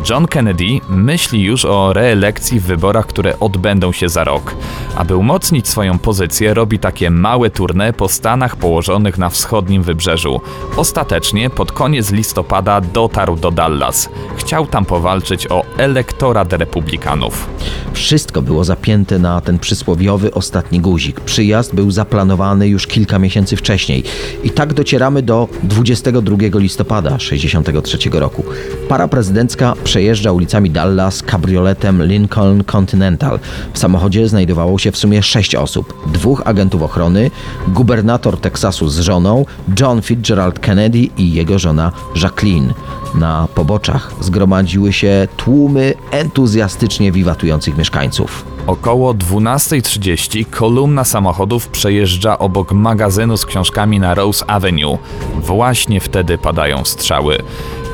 John 0.10 0.28
Kennedy 0.28 0.66
myśli 0.90 1.42
już 1.42 1.66
o 1.66 1.94
reelekcji 1.94 2.60
w 2.60 2.64
wyborach, 2.64 3.08
które 3.08 3.40
odbędą 3.40 3.92
się 3.92 4.10
za 4.10 4.24
rok. 4.24 4.56
Aby 4.96 5.16
umocnić 5.16 5.68
swoją 5.68 6.00
pozycję, 6.00 6.54
robi 6.54 6.80
takie 6.80 7.10
małe 7.10 7.50
tournée 7.50 7.94
po 7.94 8.08
stanach 8.08 8.56
położonych 8.56 9.18
na 9.18 9.30
wschodnim 9.30 9.84
wybrzeżu. 9.84 10.42
Ostatecznie 10.76 11.50
pod 11.50 11.72
koniec 11.72 12.12
listopada 12.12 12.82
dotarł 12.82 13.36
do 13.36 13.52
Dallas. 13.52 14.10
Chciał 14.38 14.68
tam 14.68 14.86
powalczyć 14.86 15.52
o 15.52 15.66
elektorat 15.78 16.54
republikanów. 16.54 17.50
Wszystko 17.94 18.42
było 18.42 18.64
zapięte 18.64 19.20
na 19.20 19.42
ten 19.42 19.60
przysłowiowy 19.60 20.34
ostatni 20.34 20.80
guzik. 20.80 21.22
Przyjazd 21.22 21.76
był 21.76 21.92
zaplanowany 21.92 22.68
już 22.68 22.88
kilka 22.88 23.20
miesięcy 23.20 23.58
wcześniej. 23.58 24.04
I 24.44 24.50
tak 24.50 24.74
docieramy 24.74 25.22
do 25.22 25.48
22 25.64 26.38
listopada 26.38 26.67
listopada 26.68 27.18
1963 27.18 28.10
roku. 28.20 28.44
Para 28.90 29.08
prezydencka 29.08 29.74
przejeżdża 29.84 30.32
ulicami 30.32 30.70
Dallas 30.70 31.24
kabrioletem 31.24 32.04
Lincoln 32.04 32.64
Continental. 32.64 33.40
W 33.74 33.80
samochodzie 33.80 34.28
znajdowało 34.28 34.80
się 34.80 34.92
w 34.92 34.98
sumie 34.98 35.24
sześć 35.24 35.56
osób. 35.56 35.94
Dwóch 36.14 36.42
agentów 36.46 36.82
ochrony, 36.82 37.32
gubernator 37.68 38.38
Teksasu 38.38 38.90
z 38.90 39.00
żoną, 39.00 39.46
John 39.80 40.02
Fitzgerald 40.02 40.60
Kennedy 40.60 41.00
i 41.18 41.34
jego 41.34 41.60
żona 41.60 41.92
Jacqueline. 42.16 42.74
Na 43.16 43.48
poboczach 43.56 44.12
zgromadziły 44.22 44.94
się 44.94 45.28
tłumy 45.38 45.94
entuzjastycznie 46.12 47.12
wiwatujących 47.12 47.78
mieszkańców. 47.78 48.46
Około 48.68 49.14
12.30 49.14 50.46
kolumna 50.50 51.04
samochodów 51.04 51.68
przejeżdża 51.68 52.40
obok 52.40 52.72
magazynu 52.72 53.38
z 53.38 53.46
książkami 53.46 54.00
na 54.00 54.14
Rose 54.14 54.50
Avenue. 54.50 54.98
Właśnie 55.42 56.00
wtedy 56.00 56.38
padają 56.38 56.86
strzały. 56.86 57.38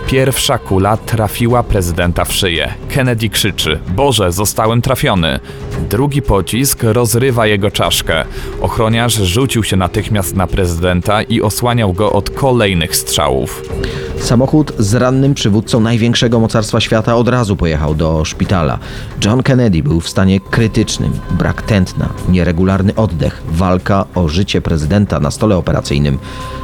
Pierwsza 0.07 0.57
kula 0.57 0.97
trafiła 0.97 1.63
prezydenta 1.63 2.25
w 2.25 2.33
szyję. 2.33 2.73
Kennedy 2.89 3.29
krzyczy: 3.29 3.79
Boże, 3.95 4.31
zostałem 4.31 4.81
trafiony. 4.81 5.39
Drugi 5.89 6.21
pocisk 6.21 6.83
rozrywa 6.83 7.47
jego 7.47 7.71
czaszkę. 7.71 8.25
Ochroniarz 8.61 9.13
rzucił 9.13 9.63
się 9.63 9.75
natychmiast 9.75 10.35
na 10.35 10.47
prezydenta 10.47 11.21
i 11.21 11.41
osłaniał 11.41 11.93
go 11.93 12.11
od 12.11 12.29
kolejnych 12.29 12.95
strzałów. 12.95 13.61
Samochód 14.17 14.73
z 14.79 14.93
rannym 14.93 15.33
przywódcą 15.33 15.79
największego 15.79 16.39
mocarstwa 16.39 16.79
świata 16.79 17.15
od 17.15 17.27
razu 17.27 17.55
pojechał 17.55 17.95
do 17.95 18.25
szpitala. 18.25 18.79
John 19.25 19.43
Kennedy 19.43 19.83
był 19.83 20.01
w 20.01 20.09
stanie 20.09 20.39
krytycznym. 20.39 21.13
Brak 21.31 21.61
tętna, 21.61 22.09
nieregularny 22.29 22.95
oddech, 22.95 23.41
walka 23.47 24.05
o 24.15 24.27
życie 24.27 24.61
prezydenta 24.61 25.19
na 25.19 25.31
stole 25.31 25.57
operacyjnym 25.57 26.17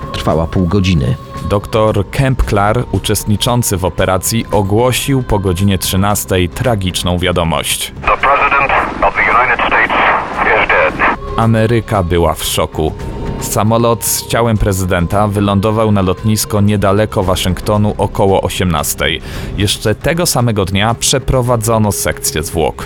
trwała 0.09 0.47
pół 0.47 0.67
godziny. 0.67 1.15
Doktor 1.49 2.09
Kemp 2.09 2.43
Clark, 2.43 2.93
uczestniczący 2.93 3.77
w 3.77 3.85
operacji, 3.85 4.45
ogłosił 4.51 5.23
po 5.23 5.39
godzinie 5.39 5.77
13 5.77 6.49
tragiczną 6.55 7.17
wiadomość. 7.17 7.91
The 8.01 8.17
President 8.17 8.71
of 9.03 9.13
the 9.15 9.21
United 9.21 9.65
States 9.67 9.95
is 10.41 10.67
dead. 10.67 10.93
Ameryka 11.37 12.03
była 12.03 12.33
w 12.33 12.43
szoku. 12.43 12.93
Samolot 13.41 14.05
z 14.05 14.27
ciałem 14.27 14.58
prezydenta 14.58 15.27
wylądował 15.27 15.91
na 15.91 16.01
lotnisko 16.01 16.62
niedaleko 16.62 17.24
Waszyngtonu 17.24 17.96
około 17.98 18.41
18. 18.41 19.05
Jeszcze 19.58 19.96
tego 19.96 20.25
samego 20.25 20.65
dnia 20.65 20.96
przeprowadzono 20.96 21.91
sekcję 21.91 22.43
zwłok. 22.43 22.86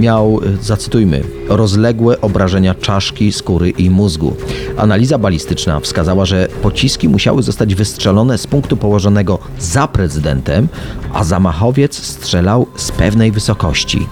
Miał, 0.00 0.40
y, 0.44 0.56
zacytujmy, 0.62 1.22
rozległe 1.48 2.20
obrażenia 2.20 2.74
czaszki, 2.74 3.32
skóry 3.32 3.70
i 3.70 3.90
mózgu. 3.90 4.36
Analiza 4.76 5.18
balistyczna 5.18 5.80
wskazała, 5.80 6.24
że 6.24 6.48
pociski 6.62 7.08
musiały 7.08 7.42
zostać 7.42 7.74
wystrzelone 7.74 8.38
z 8.38 8.46
punktu 8.46 8.76
położonego 8.76 9.38
za 9.58 9.88
prezydentem, 9.88 10.68
a 11.12 11.24
zamachowiec 11.24 11.96
strzelał 11.96 12.66
z 12.76 12.92
pewnej 12.92 13.32
wysokości. 13.32 14.06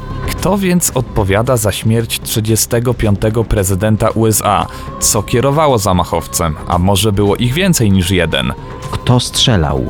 Kto 0.46 0.58
więc 0.58 0.90
odpowiada 0.94 1.56
za 1.56 1.72
śmierć 1.72 2.20
35. 2.20 3.20
prezydenta 3.48 4.10
USA? 4.10 4.66
Co 5.00 5.22
kierowało 5.22 5.78
zamachowcem? 5.78 6.54
A 6.68 6.78
może 6.78 7.12
było 7.12 7.36
ich 7.36 7.52
więcej 7.52 7.90
niż 7.90 8.10
jeden? 8.10 8.52
Kto 8.90 9.20
strzelał? 9.20 9.86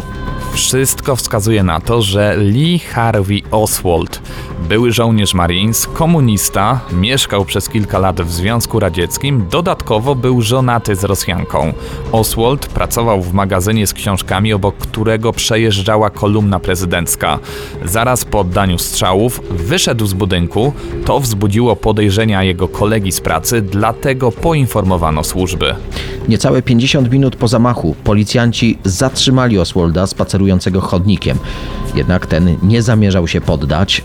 Wszystko 0.53 1.17
wskazuje 1.17 1.63
na 1.63 1.81
to, 1.81 2.03
że 2.03 2.37
Lee 2.37 2.79
Harvey 2.79 3.43
Oswald, 3.51 4.23
były 4.68 4.92
żołnierz 4.92 5.35
Marines, 5.35 5.87
komunista, 5.87 6.80
mieszkał 6.92 7.44
przez 7.44 7.68
kilka 7.68 7.99
lat 7.99 8.20
w 8.23 8.32
Związku 8.32 8.80
Radzieckim, 8.80 9.46
dodatkowo 9.50 10.14
był 10.14 10.42
żonaty 10.42 10.96
z 10.96 11.04
Rosjanką. 11.04 11.73
Oswald 12.12 12.66
pracował 12.66 13.23
w 13.23 13.32
magazynie 13.32 13.87
z 13.87 13.92
książkami, 13.92 14.52
obok 14.52 14.76
którego 14.76 15.32
przejeżdżała 15.32 16.11
kolumna 16.11 16.61
prezydencka. 16.61 17.38
Zaraz 17.85 18.25
po 18.25 18.40
oddaniu 18.40 18.78
strzałów 18.78 19.40
wyszedł 19.50 20.06
z 20.06 20.12
budynku, 20.12 20.73
to 21.04 21.20
wzbudziło 21.20 21.76
podejrzenia 21.76 22.42
jego 22.42 22.68
kolegi 22.68 23.12
z 23.12 23.20
pracy, 23.20 23.62
dlatego 23.62 24.32
poinformowano 24.32 25.25
służby. 25.25 25.75
Niecałe 26.28 26.62
50 26.62 27.12
minut 27.12 27.37
po 27.37 27.49
zamachu 27.49 27.94
policjanci 28.04 28.78
zatrzymali 28.85 29.58
Oswalda 29.58 30.06
spacerującego 30.06 30.80
chodnikiem. 30.80 31.38
Jednak 31.94 32.26
ten 32.26 32.56
nie 32.62 32.82
zamierzał 32.82 33.28
się 33.28 33.40
poddać, 33.40 34.04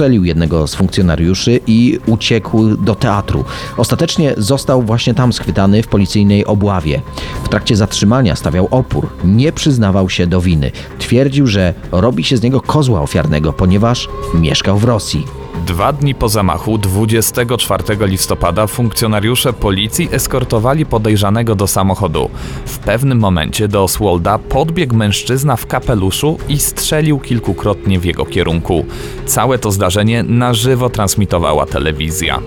zastrzelił 0.00 0.24
jednego 0.24 0.66
z 0.66 0.74
funkcjonariuszy 0.74 1.60
i 1.66 1.98
uciekł 2.06 2.76
do 2.76 2.94
teatru. 2.94 3.44
Ostatecznie 3.76 4.34
został 4.36 4.82
właśnie 4.82 5.14
tam 5.14 5.32
schwytany 5.32 5.82
w 5.82 5.88
policyjnej 5.88 6.46
obławie. 6.46 7.00
W 7.44 7.48
trakcie 7.48 7.76
zatrzymania 7.76 8.36
stawiał 8.36 8.68
opór, 8.70 9.08
nie 9.24 9.52
przyznawał 9.52 10.10
się 10.10 10.26
do 10.26 10.40
winy. 10.40 10.70
Twierdził, 10.98 11.46
że 11.46 11.74
robi 11.92 12.24
się 12.24 12.36
z 12.36 12.42
niego 12.42 12.60
kozła 12.60 13.00
ofiarnego, 13.00 13.52
ponieważ 13.52 14.08
mieszkał 14.34 14.78
w 14.78 14.84
Rosji. 14.84 15.39
Dwa 15.70 15.92
dni 15.92 16.14
po 16.14 16.28
zamachu, 16.28 16.78
24 16.78 18.06
listopada, 18.06 18.66
funkcjonariusze 18.66 19.52
policji 19.52 20.08
eskortowali 20.12 20.86
podejrzanego 20.86 21.54
do 21.54 21.66
samochodu. 21.66 22.30
W 22.66 22.78
pewnym 22.78 23.18
momencie 23.18 23.68
do 23.68 23.82
Oswalda 23.82 24.38
podbiegł 24.38 24.96
mężczyzna 24.96 25.56
w 25.56 25.66
kapeluszu 25.66 26.38
i 26.48 26.58
strzelił 26.58 27.18
kilkukrotnie 27.18 28.00
w 28.00 28.04
jego 28.04 28.24
kierunku. 28.24 28.84
Całe 29.26 29.58
to 29.58 29.70
zdarzenie 29.70 30.22
na 30.22 30.54
żywo 30.54 30.90
transmitowała 30.90 31.66
telewizja. 31.66 32.40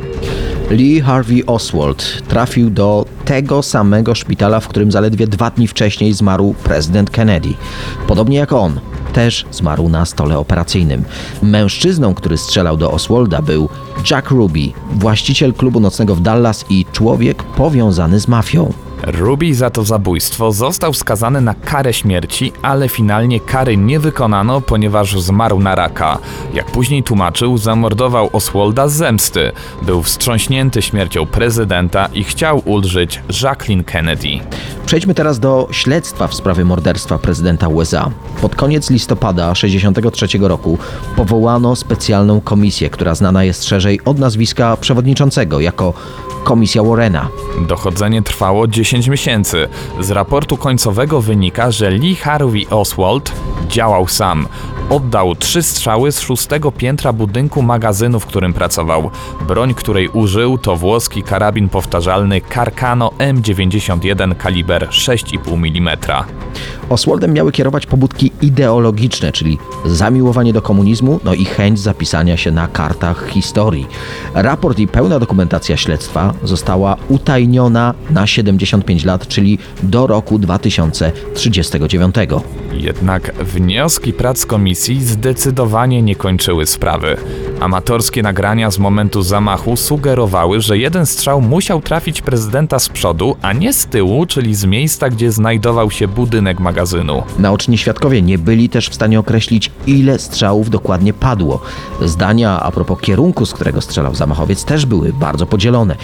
Lee 0.70 1.02
Harvey 1.02 1.46
Oswald 1.46 2.24
trafił 2.28 2.70
do 2.70 3.06
tego 3.26 3.64
samego 3.64 4.16
szpitala, 4.16 4.60
w 4.60 4.68
którym 4.68 4.92
zaledwie 4.92 5.28
dwa 5.28 5.50
dni 5.50 5.68
wcześniej 5.68 6.14
zmarł 6.14 6.56
prezydent 6.64 7.10
Kennedy. 7.10 7.54
Podobnie 8.08 8.38
jak 8.38 8.54
on, 8.54 8.80
też 9.14 9.46
zmarł 9.52 9.90
na 9.90 10.06
stole 10.06 10.38
operacyjnym. 10.38 11.04
Mężczyzną, 11.42 12.14
który 12.14 12.38
strzelał 12.38 12.78
do 12.78 12.92
Oswalda 12.92 13.42
był 13.42 13.70
Jack 14.12 14.30
Ruby, 14.30 14.72
właściciel 14.92 15.54
klubu 15.54 15.80
nocnego 15.80 16.16
w 16.16 16.22
Dallas 16.22 16.66
i 16.70 16.86
człowiek 16.92 17.44
powiązany 17.44 18.20
z 18.20 18.28
mafią. 18.28 18.74
Ruby 19.08 19.56
za 19.56 19.70
to 19.70 19.84
zabójstwo 19.84 20.52
został 20.52 20.94
skazany 20.94 21.42
na 21.42 21.54
karę 21.54 21.94
śmierci, 21.94 22.54
ale 22.62 22.90
finalnie 22.90 23.40
kary 23.40 23.78
nie 23.78 24.00
wykonano, 24.00 24.62
ponieważ 24.62 25.22
zmarł 25.22 25.60
na 25.60 25.76
raka. 25.76 26.18
Jak 26.54 26.66
później 26.66 27.04
tłumaczył, 27.04 27.58
zamordował 27.58 28.30
Oswalda 28.34 28.88
z 28.88 28.94
zemsty. 28.94 29.52
Był 29.82 30.04
wstrząśnięty 30.04 30.82
śmiercią 30.82 31.26
prezydenta 31.26 32.10
i 32.14 32.24
chciał 32.24 32.62
ulżyć 32.66 33.22
Jacqueline 33.42 33.84
Kennedy. 33.84 34.30
Przejdźmy 34.86 35.14
teraz 35.14 35.40
do 35.40 35.68
śledztwa 35.72 36.28
w 36.28 36.34
sprawie 36.34 36.66
morderstwa 36.66 37.20
prezydenta 37.20 37.68
USA. 37.68 38.12
Pod 38.42 38.56
koniec 38.56 38.90
listopada 38.90 39.54
1963 39.54 40.38
roku 40.38 40.78
powołano 41.16 41.76
specjalną 41.76 42.42
komisję, 42.42 42.90
która 42.90 43.16
znana 43.16 43.44
jest 43.44 43.64
szerzej 43.64 44.00
od 44.06 44.20
nazwiska 44.20 44.78
przewodniczącego 44.78 45.60
jako 45.60 45.94
Komisja 46.44 46.84
Warrena. 46.84 47.30
Dochodzenie 47.68 48.22
trwało 48.22 48.68
10 48.68 49.08
miesięcy. 49.08 49.68
Z 50.00 50.12
raportu 50.12 50.58
końcowego 50.58 51.22
wynika, 51.22 51.72
że 51.72 51.92
Lee 51.92 52.16
Harvey 52.16 52.68
Oswald 52.70 53.32
działał 53.68 54.08
sam. 54.08 54.48
Oddał 54.90 55.36
trzy 55.36 55.64
strzały 55.64 56.12
z 56.12 56.22
szóstego 56.22 56.72
piętra 56.72 57.14
budynku 57.14 57.62
magazynu, 57.62 58.20
w 58.20 58.26
którym 58.26 58.54
pracował. 58.54 59.10
Broń, 59.48 59.74
której 59.74 60.10
użył, 60.10 60.58
to 60.58 60.76
włoski 60.76 61.24
karabin 61.24 61.70
powtarzalny 61.70 62.42
Carcano 62.54 63.12
M91 63.18 64.36
kaliber 64.36 64.88
6,5 64.88 65.78
mm. 65.78 65.98
Oswaldem 66.90 67.34
miały 67.34 67.52
kierować 67.52 67.86
pobudki 67.86 68.32
ideologiczne, 68.42 69.32
czyli 69.32 69.58
zamiłowanie 69.86 70.54
do 70.54 70.62
komunizmu, 70.62 71.20
no 71.24 71.34
i 71.34 71.46
chęć 71.46 71.80
zapisania 71.80 72.38
się 72.38 72.52
na 72.52 72.68
kartach 72.68 73.28
historii. 73.30 73.88
Raport 74.34 74.80
i 74.80 74.88
pełna 74.88 75.20
dokumentacja 75.20 75.78
śledztwa 75.78 76.34
została 76.44 76.96
utajniona 77.10 77.94
na 78.10 78.28
75 78.28 79.06
lat, 79.06 79.28
czyli 79.28 79.60
do 79.84 80.08
roku 80.08 80.40
2039. 80.40 82.16
Jednak 82.78 83.36
wnioski 83.36 84.14
prac 84.14 84.46
komisji 84.46 85.04
zdecydowanie 85.04 86.02
nie 86.02 86.16
kończyły 86.16 86.66
sprawy. 86.66 87.18
Amatorskie 87.60 88.24
nagrania 88.24 88.72
z 88.72 88.80
momentu 88.80 89.22
zamachu 89.22 89.76
sugerowały, 89.76 90.62
że 90.62 90.78
jeden 90.78 91.06
strzał 91.06 91.42
musiał 91.42 91.82
trafić 91.82 92.22
prezydenta 92.22 92.80
z 92.80 92.90
przodu, 92.90 93.36
a 93.42 93.54
nie 93.54 93.74
z 93.74 93.86
tyłu, 93.86 94.26
czyli 94.26 94.56
z 94.56 94.66
miejsca, 94.66 95.10
gdzie 95.10 95.32
znajdował 95.32 95.92
się 95.92 96.08
budynek 96.08 96.60
magazynu. 96.60 97.24
Naoczni 97.40 97.78
świadkowie 97.78 98.22
nie 98.22 98.38
byli 98.38 98.70
też 98.70 98.90
w 98.90 98.96
stanie 98.96 99.20
określić, 99.20 99.72
ile 99.88 100.20
strzałów 100.20 100.70
dokładnie 100.70 101.14
padło. 101.14 101.62
Zdania 102.02 102.60
a 102.60 102.72
propos 102.72 103.02
kierunku, 103.02 103.46
z 103.46 103.54
którego 103.54 103.82
strzelał 103.82 104.16
zamachowiec, 104.16 104.66
też 104.66 104.86
były 104.86 105.14
bardzo 105.14 105.46
podzielone. 105.46 105.96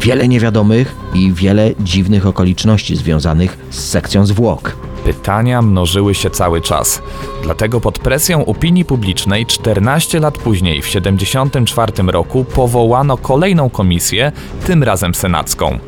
Wiele 0.00 0.28
niewiadomych 0.28 0.96
i 1.14 1.32
wiele 1.32 1.70
dziwnych 1.80 2.26
okoliczności 2.26 2.96
związanych 2.96 3.58
z 3.70 3.78
sekcją 3.78 4.26
zwłok. 4.26 4.76
Pytania 5.06 5.62
mnożyły 5.62 6.14
się 6.14 6.30
cały 6.30 6.60
czas. 6.60 7.02
Dlatego 7.42 7.80
pod 7.80 7.98
presją 7.98 8.46
opinii 8.46 8.84
publicznej 8.84 9.46
14 9.46 10.20
lat 10.20 10.38
później, 10.38 10.82
w 10.82 10.86
1974 10.86 12.12
roku, 12.12 12.44
powołano 12.44 13.16
kolejną 13.16 13.70
komisję, 13.70 14.32
tym 14.66 14.82
razem 14.82 15.14
senacką. 15.14 15.78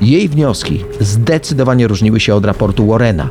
Jej 0.00 0.28
wnioski 0.28 0.84
zdecydowanie 1.00 1.88
różniły 1.88 2.20
się 2.20 2.34
od 2.34 2.44
raportu 2.44 2.86
Warrena. 2.86 3.28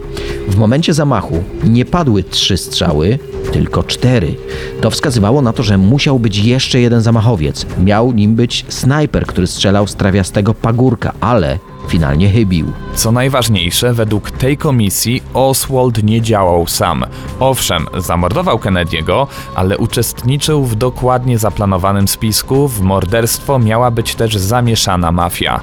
W 0.47 0.55
momencie 0.55 0.93
zamachu 0.93 1.43
nie 1.63 1.85
padły 1.85 2.23
trzy 2.23 2.57
strzały, 2.57 3.19
tylko 3.51 3.83
cztery. 3.83 4.35
To 4.81 4.89
wskazywało 4.89 5.41
na 5.41 5.53
to, 5.53 5.63
że 5.63 5.77
musiał 5.77 6.19
być 6.19 6.37
jeszcze 6.37 6.79
jeden 6.79 7.01
zamachowiec. 7.01 7.65
Miał 7.83 8.11
nim 8.11 8.35
być 8.35 8.65
snajper, 8.69 9.25
który 9.25 9.47
strzelał 9.47 9.87
z 9.87 9.95
trawiastego 9.95 10.53
pagórka, 10.53 11.13
ale 11.19 11.59
finalnie 11.87 12.29
chybił. 12.29 12.71
Co 12.95 13.11
najważniejsze, 13.11 13.93
według 13.93 14.31
tej 14.31 14.57
komisji 14.57 15.23
Oswald 15.33 16.03
nie 16.03 16.21
działał 16.21 16.67
sam. 16.67 17.05
Owszem, 17.39 17.87
zamordował 17.97 18.57
Kennedy'ego, 18.57 19.27
ale 19.55 19.77
uczestniczył 19.77 20.65
w 20.65 20.75
dokładnie 20.75 21.37
zaplanowanym 21.37 22.07
spisku. 22.07 22.67
W 22.67 22.81
morderstwo 22.81 23.59
miała 23.59 23.91
być 23.91 24.15
też 24.15 24.35
zamieszana 24.35 25.11
mafia. 25.11 25.61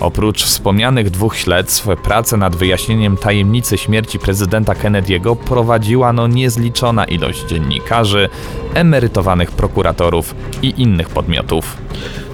Oprócz 0.00 0.44
wspomnianych 0.44 1.10
dwóch 1.10 1.36
śledztw, 1.36 1.86
pracę 2.02 2.36
nad 2.36 2.56
wyjaśnieniem 2.56 3.16
tajemnicy 3.16 3.78
śmierci 3.78 4.18
prezydenta 4.18 4.72
Kennedy'ego 4.72 5.36
prowadziła 5.36 6.12
no 6.12 6.26
niezliczona 6.26 7.04
ilość 7.04 7.44
dziennikarzy, 7.44 8.28
emerytowanych 8.74 9.50
prokuratorów 9.50 10.34
i 10.62 10.82
innych 10.82 11.08
podmiotów. 11.08 11.76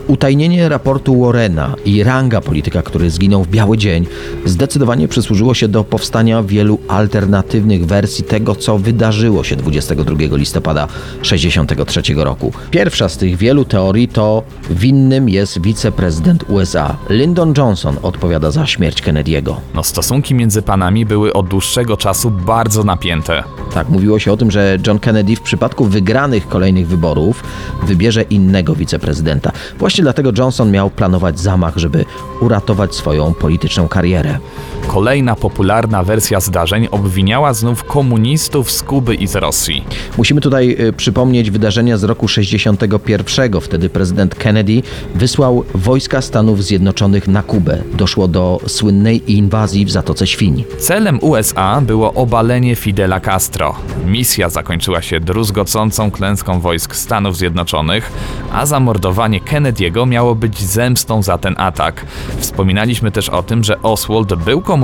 Utajnienie 0.09 0.69
raportu 0.69 1.21
Warrena 1.21 1.75
i 1.85 2.03
ranga 2.03 2.41
polityka, 2.41 2.83
który 2.83 3.11
zginął 3.11 3.45
w 3.45 3.49
biały 3.49 3.79
dzień, 3.79 4.07
zdecydowanie 4.45 5.09
przysłużyło 5.09 5.55
się 5.55 5.69
do 5.69 5.85
powstania 5.85 6.43
wielu 6.43 6.79
alternatywnych 6.88 7.87
wersji 7.87 8.25
tego, 8.25 8.55
co 8.55 8.79
wydarzyło 8.79 9.45
się 9.45 9.57
22 9.57 10.37
listopada 10.37 10.87
1963 11.23 12.15
roku. 12.15 12.53
Pierwsza 12.71 13.09
z 13.09 13.17
tych 13.17 13.37
wielu 13.37 13.65
teorii 13.65 14.09
to 14.09 14.43
winnym 14.71 15.29
jest 15.29 15.62
wiceprezydent 15.62 16.45
USA. 16.49 16.97
Lyndon 17.09 17.55
Johnson 17.59 17.97
odpowiada 18.03 18.51
za 18.51 18.67
śmierć 18.67 19.03
Kennedy'ego. 19.03 19.55
No 19.75 19.85
stosunki 19.85 20.35
między 20.35 20.62
panami 20.62 21.07
były 21.07 21.33
od 21.33 21.49
dłuższego 21.49 21.97
czasu 21.97 22.31
bardzo 22.31 22.85
napięte. 22.85 23.43
Tak, 23.75 23.88
mówiło 23.88 24.19
się 24.19 24.33
o 24.33 24.37
tym, 24.37 24.51
że 24.51 24.79
John 24.87 24.99
Kennedy 24.99 25.37
w 25.37 25.41
przypadku 25.41 25.85
wygranych 25.85 26.49
kolejnych 26.49 26.88
wyborów 26.88 27.45
wybierze 27.87 28.23
innego 28.23 28.75
wiceprezydenta. 28.75 29.53
Właśnie 29.79 29.91
dlatego 30.00 30.33
Johnson 30.38 30.70
miał 30.70 30.90
planować 30.90 31.40
zamach, 31.40 31.76
żeby 31.76 32.05
uratować 32.40 32.94
swoją 32.94 33.35
polityczną 33.35 33.88
karierę. 33.88 34.38
Kolejna 34.87 35.37
popularna 35.37 36.03
wersja 36.03 36.40
zdarzeń 36.40 36.88
obwiniała 36.90 37.55
znów 37.55 37.85
komunistów 37.85 38.71
z 38.71 38.83
Kuby 38.83 39.14
i 39.14 39.27
z 39.27 39.37
Rosji. 39.37 39.85
Musimy 40.18 40.40
tutaj 40.40 40.77
y, 40.81 40.92
przypomnieć 40.92 41.51
wydarzenia 41.51 41.97
z 41.97 42.05
roku 42.05 42.29
61. 42.29 43.61
Wtedy 43.61 43.88
prezydent 43.88 44.35
Kennedy 44.35 44.83
wysłał 45.14 45.64
wojska 45.75 46.23
Stanów 46.23 46.64
Zjednoczonych 46.64 47.29
na 47.29 47.42
Kubę. 47.42 47.83
Doszło 47.95 48.29
do 48.29 48.61
słynnej 48.66 49.33
inwazji 49.33 49.85
w 49.85 49.90
Zatoce 49.90 50.27
Świń. 50.27 50.64
Celem 50.79 51.18
USA 51.23 51.81
było 51.81 52.12
obalenie 52.14 52.77
Fidela 52.77 53.21
Castro. 53.21 53.75
Misja 54.07 54.51
zakończyła 54.51 55.03
się 55.03 55.21
druzgocącą 55.21 56.11
klęską 56.11 56.61
wojsk 56.61 56.97
Stanów 56.97 57.37
Zjednoczonych, 57.37 58.12
a 58.53 58.66
zamordowanie 58.66 59.40
Kennedy'ego 59.40 60.09
miało 60.09 60.35
być 60.35 60.59
zemstą 60.61 61.23
za 61.23 61.38
ten 61.38 61.55
atak. 61.59 62.07
Wspominaliśmy 62.38 63.11
też 63.11 63.29
o 63.29 63.42
tym, 63.42 63.64
że 63.64 63.83
Oswald 63.83 64.35
był 64.35 64.61
komunistą, 64.61 64.82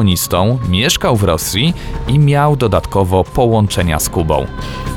mieszkał 0.68 1.16
w 1.16 1.22
Rosji 1.22 1.74
i 2.08 2.18
miał 2.18 2.56
dodatkowo 2.56 3.24
połączenia 3.24 3.98
z 3.98 4.08
Kubą. 4.08 4.46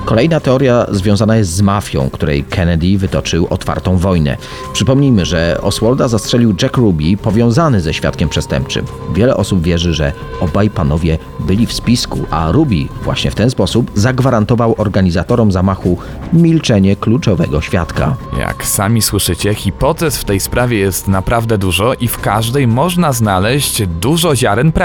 Kolejna 0.05 0.39
teoria 0.39 0.85
związana 0.91 1.37
jest 1.37 1.51
z 1.51 1.61
mafią, 1.61 2.09
której 2.09 2.43
Kennedy 2.43 2.97
wytoczył 2.97 3.47
otwartą 3.49 3.97
wojnę. 3.97 4.37
Przypomnijmy, 4.73 5.25
że 5.25 5.57
Oswalda 5.61 6.07
zastrzelił 6.07 6.55
Jack 6.61 6.77
Ruby, 6.77 7.17
powiązany 7.17 7.81
ze 7.81 7.93
świadkiem 7.93 8.29
przestępczym. 8.29 8.85
Wiele 9.13 9.37
osób 9.37 9.61
wierzy, 9.61 9.93
że 9.93 10.13
obaj 10.39 10.69
panowie 10.69 11.17
byli 11.39 11.65
w 11.65 11.73
spisku, 11.73 12.19
a 12.29 12.51
Ruby 12.51 12.85
właśnie 13.03 13.31
w 13.31 13.35
ten 13.35 13.49
sposób 13.49 13.91
zagwarantował 13.95 14.75
organizatorom 14.77 15.51
zamachu 15.51 15.97
milczenie 16.33 16.95
kluczowego 16.95 17.61
świadka. 17.61 18.15
Jak 18.39 18.65
sami 18.65 19.01
słyszycie, 19.01 19.53
hipotez 19.53 20.17
w 20.17 20.25
tej 20.25 20.39
sprawie 20.39 20.77
jest 20.77 21.07
naprawdę 21.07 21.57
dużo 21.57 21.93
i 21.93 22.07
w 22.07 22.19
każdej 22.19 22.67
można 22.67 23.13
znaleźć 23.13 23.83
dużo 23.87 24.35
ziaren 24.35 24.71
prawdy. 24.71 24.80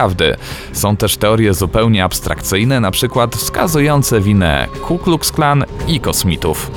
Są 0.73 0.97
też 0.97 1.17
teorie 1.17 1.55
zupełnie 1.55 2.05
abstrakcyjne, 2.05 2.81
na 2.81 2.91
przykład 2.91 3.37
wskazujące 3.37 4.21
winę 4.21 4.69
Ku 4.83 4.99
Klux 4.99 5.33
Klan 5.33 5.65
i 5.89 6.01
kosmitów. 6.01 6.71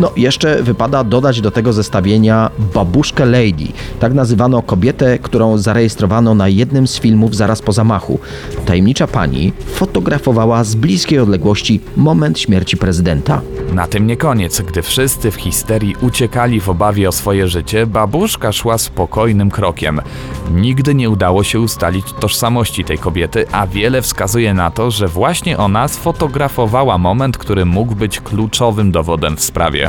No, 0.00 0.12
jeszcze 0.16 0.62
wypada 0.62 1.04
dodać 1.04 1.40
do 1.40 1.50
tego 1.50 1.72
zestawienia 1.72 2.50
babuszkę 2.74 3.26
Lady. 3.26 3.68
Tak 4.00 4.14
nazywano 4.14 4.62
kobietę, 4.62 5.18
którą 5.18 5.58
zarejestrowano 5.58 6.34
na 6.34 6.48
jednym 6.48 6.86
z 6.86 7.00
filmów 7.00 7.36
zaraz 7.36 7.62
po 7.62 7.72
zamachu. 7.72 8.18
Tajemnicza 8.66 9.06
pani 9.06 9.52
fotografowała 9.66 10.64
z 10.64 10.74
bliskiej 10.74 11.18
odległości 11.18 11.80
moment 11.96 12.38
śmierci 12.38 12.76
prezydenta. 12.76 13.40
Na 13.72 13.86
tym 13.86 14.06
nie 14.06 14.16
koniec. 14.16 14.60
Gdy 14.60 14.82
wszyscy 14.82 15.30
w 15.30 15.34
histerii 15.34 15.96
uciekali 16.00 16.60
w 16.60 16.68
obawie 16.68 17.08
o 17.08 17.12
swoje 17.12 17.48
życie, 17.48 17.86
babuszka 17.86 18.52
szła 18.52 18.78
spokojnym 18.78 19.50
krokiem. 19.50 20.00
Nigdy 20.54 20.94
nie 20.94 21.10
udało 21.10 21.44
się 21.44 21.60
ustalić 21.60 22.12
tożsamości 22.12 22.84
tej 22.84 22.98
kobiety, 22.98 23.46
a 23.52 23.66
wiele 23.66 24.02
wskazuje 24.02 24.54
na 24.54 24.70
to, 24.70 24.90
że 24.90 25.08
właśnie 25.08 25.58
ona 25.58 25.88
sfotografowała 25.88 26.98
moment, 26.98 27.38
który 27.38 27.64
mógł 27.64 27.94
być 27.94 28.20
kluczowym 28.20 28.92
dowodem 28.92 29.36
w 29.36 29.40
sprawie. 29.40 29.85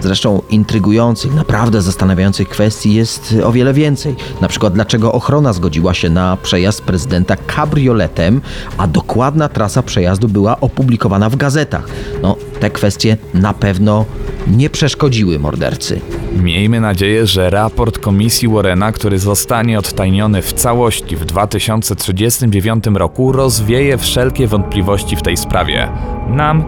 Zresztą 0.00 0.42
intrygujących, 0.50 1.34
naprawdę 1.34 1.82
zastanawiających 1.82 2.48
kwestii 2.48 2.94
jest 2.94 3.34
o 3.44 3.52
wiele 3.52 3.72
więcej. 3.72 4.16
Na 4.40 4.48
przykład 4.48 4.72
dlaczego 4.72 5.12
ochrona 5.12 5.52
zgodziła 5.52 5.94
się 5.94 6.10
na 6.10 6.36
przejazd 6.42 6.82
prezydenta 6.82 7.36
kabrioletem, 7.36 8.40
a 8.78 8.86
dokładna 8.86 9.48
trasa 9.48 9.82
przejazdu 9.82 10.28
była 10.28 10.60
opublikowana 10.60 11.30
w 11.30 11.36
gazetach. 11.36 11.88
No, 12.22 12.36
te 12.60 12.70
kwestie 12.70 13.16
na 13.34 13.54
pewno 13.54 14.04
nie 14.46 14.70
przeszkodziły 14.70 15.38
mordercy. 15.38 16.00
Miejmy 16.42 16.80
nadzieję, 16.80 17.26
że 17.26 17.50
raport 17.50 17.98
Komisji 17.98 18.48
Warrena, 18.48 18.92
który 18.92 19.18
zostanie 19.18 19.78
odtajniony 19.78 20.42
w 20.42 20.52
całości 20.52 21.16
w 21.16 21.24
2039 21.24 22.84
roku, 22.94 23.32
rozwieje 23.32 23.98
wszelkie 23.98 24.46
wątpliwości 24.46 25.16
w 25.16 25.22
tej 25.22 25.36
sprawie. 25.36 25.88
Nam 26.28 26.64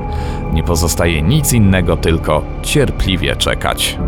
nie 0.53 0.63
pozostaje 0.63 1.23
nic 1.23 1.53
innego, 1.53 1.97
tylko 1.97 2.45
cierpliwie 2.63 3.37
czekać. 3.37 3.99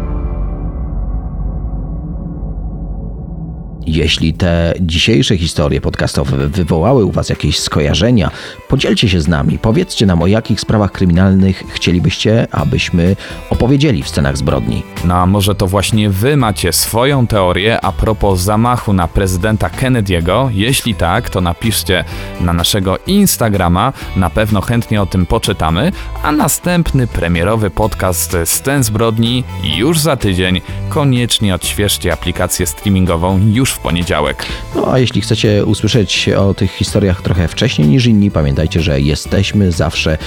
Jeśli 3.86 4.34
te 4.34 4.74
dzisiejsze 4.80 5.36
historie 5.36 5.80
podcastowe 5.80 6.48
wywołały 6.48 7.04
u 7.04 7.10
Was 7.10 7.28
jakieś 7.28 7.58
skojarzenia, 7.58 8.30
podzielcie 8.68 9.08
się 9.08 9.20
z 9.20 9.28
nami. 9.28 9.58
Powiedzcie 9.58 10.06
nam, 10.06 10.22
o 10.22 10.26
jakich 10.26 10.60
sprawach 10.60 10.92
kryminalnych 10.92 11.62
chcielibyście, 11.68 12.46
abyśmy 12.50 13.16
opowiedzieli 13.50 14.02
w 14.02 14.08
scenach 14.08 14.36
zbrodni. 14.36 14.82
No 15.04 15.14
a 15.14 15.26
może 15.26 15.54
to 15.54 15.66
właśnie 15.66 16.10
wy 16.10 16.36
macie 16.36 16.72
swoją 16.72 17.26
teorię 17.26 17.80
a 17.80 17.92
propos 17.92 18.40
zamachu 18.40 18.92
na 18.92 19.08
prezydenta 19.08 19.68
Kennedy'ego? 19.68 20.50
Jeśli 20.52 20.94
tak, 20.94 21.30
to 21.30 21.40
napiszcie 21.40 22.04
na 22.40 22.52
naszego 22.52 22.98
Instagrama, 23.06 23.92
na 24.16 24.30
pewno 24.30 24.60
chętnie 24.60 25.02
o 25.02 25.06
tym 25.06 25.26
poczytamy, 25.26 25.92
a 26.22 26.32
następny 26.32 27.06
premierowy 27.06 27.70
podcast 27.70 28.36
Scen 28.44 28.84
Zbrodni 28.84 29.44
już 29.76 29.98
za 29.98 30.16
tydzień. 30.16 30.60
Koniecznie 30.88 31.54
odświeżcie 31.54 32.12
aplikację 32.12 32.66
streamingową 32.66 33.40
już 33.52 33.73
w 33.74 33.78
poniedziałek. 33.78 34.46
No 34.74 34.92
a 34.92 34.98
jeśli 34.98 35.20
chcecie 35.20 35.64
usłyszeć 35.64 36.28
o 36.28 36.54
tych 36.54 36.72
historiach 36.72 37.22
trochę 37.22 37.48
wcześniej 37.48 37.88
niż 37.88 38.06
inni, 38.06 38.30
pamiętajcie, 38.30 38.80
że 38.80 39.00
jesteśmy 39.00 39.72
zawsze 39.72 40.18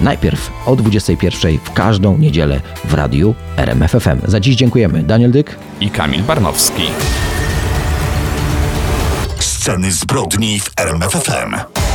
najpierw 0.00 0.50
o 0.66 0.76
21 0.76 1.58
w 1.64 1.72
każdą 1.72 2.18
niedzielę 2.18 2.60
w 2.84 2.94
radiu 2.94 3.34
RMFFM. 3.56 4.20
Za 4.24 4.40
dziś 4.40 4.56
dziękujemy. 4.56 5.02
Daniel 5.02 5.30
Dyk. 5.30 5.58
I 5.80 5.90
Kamil 5.90 6.22
Barnowski. 6.22 6.82
Sceny 9.38 9.92
zbrodni 9.92 10.60
w 10.60 10.70
RMFFM. 10.76 11.85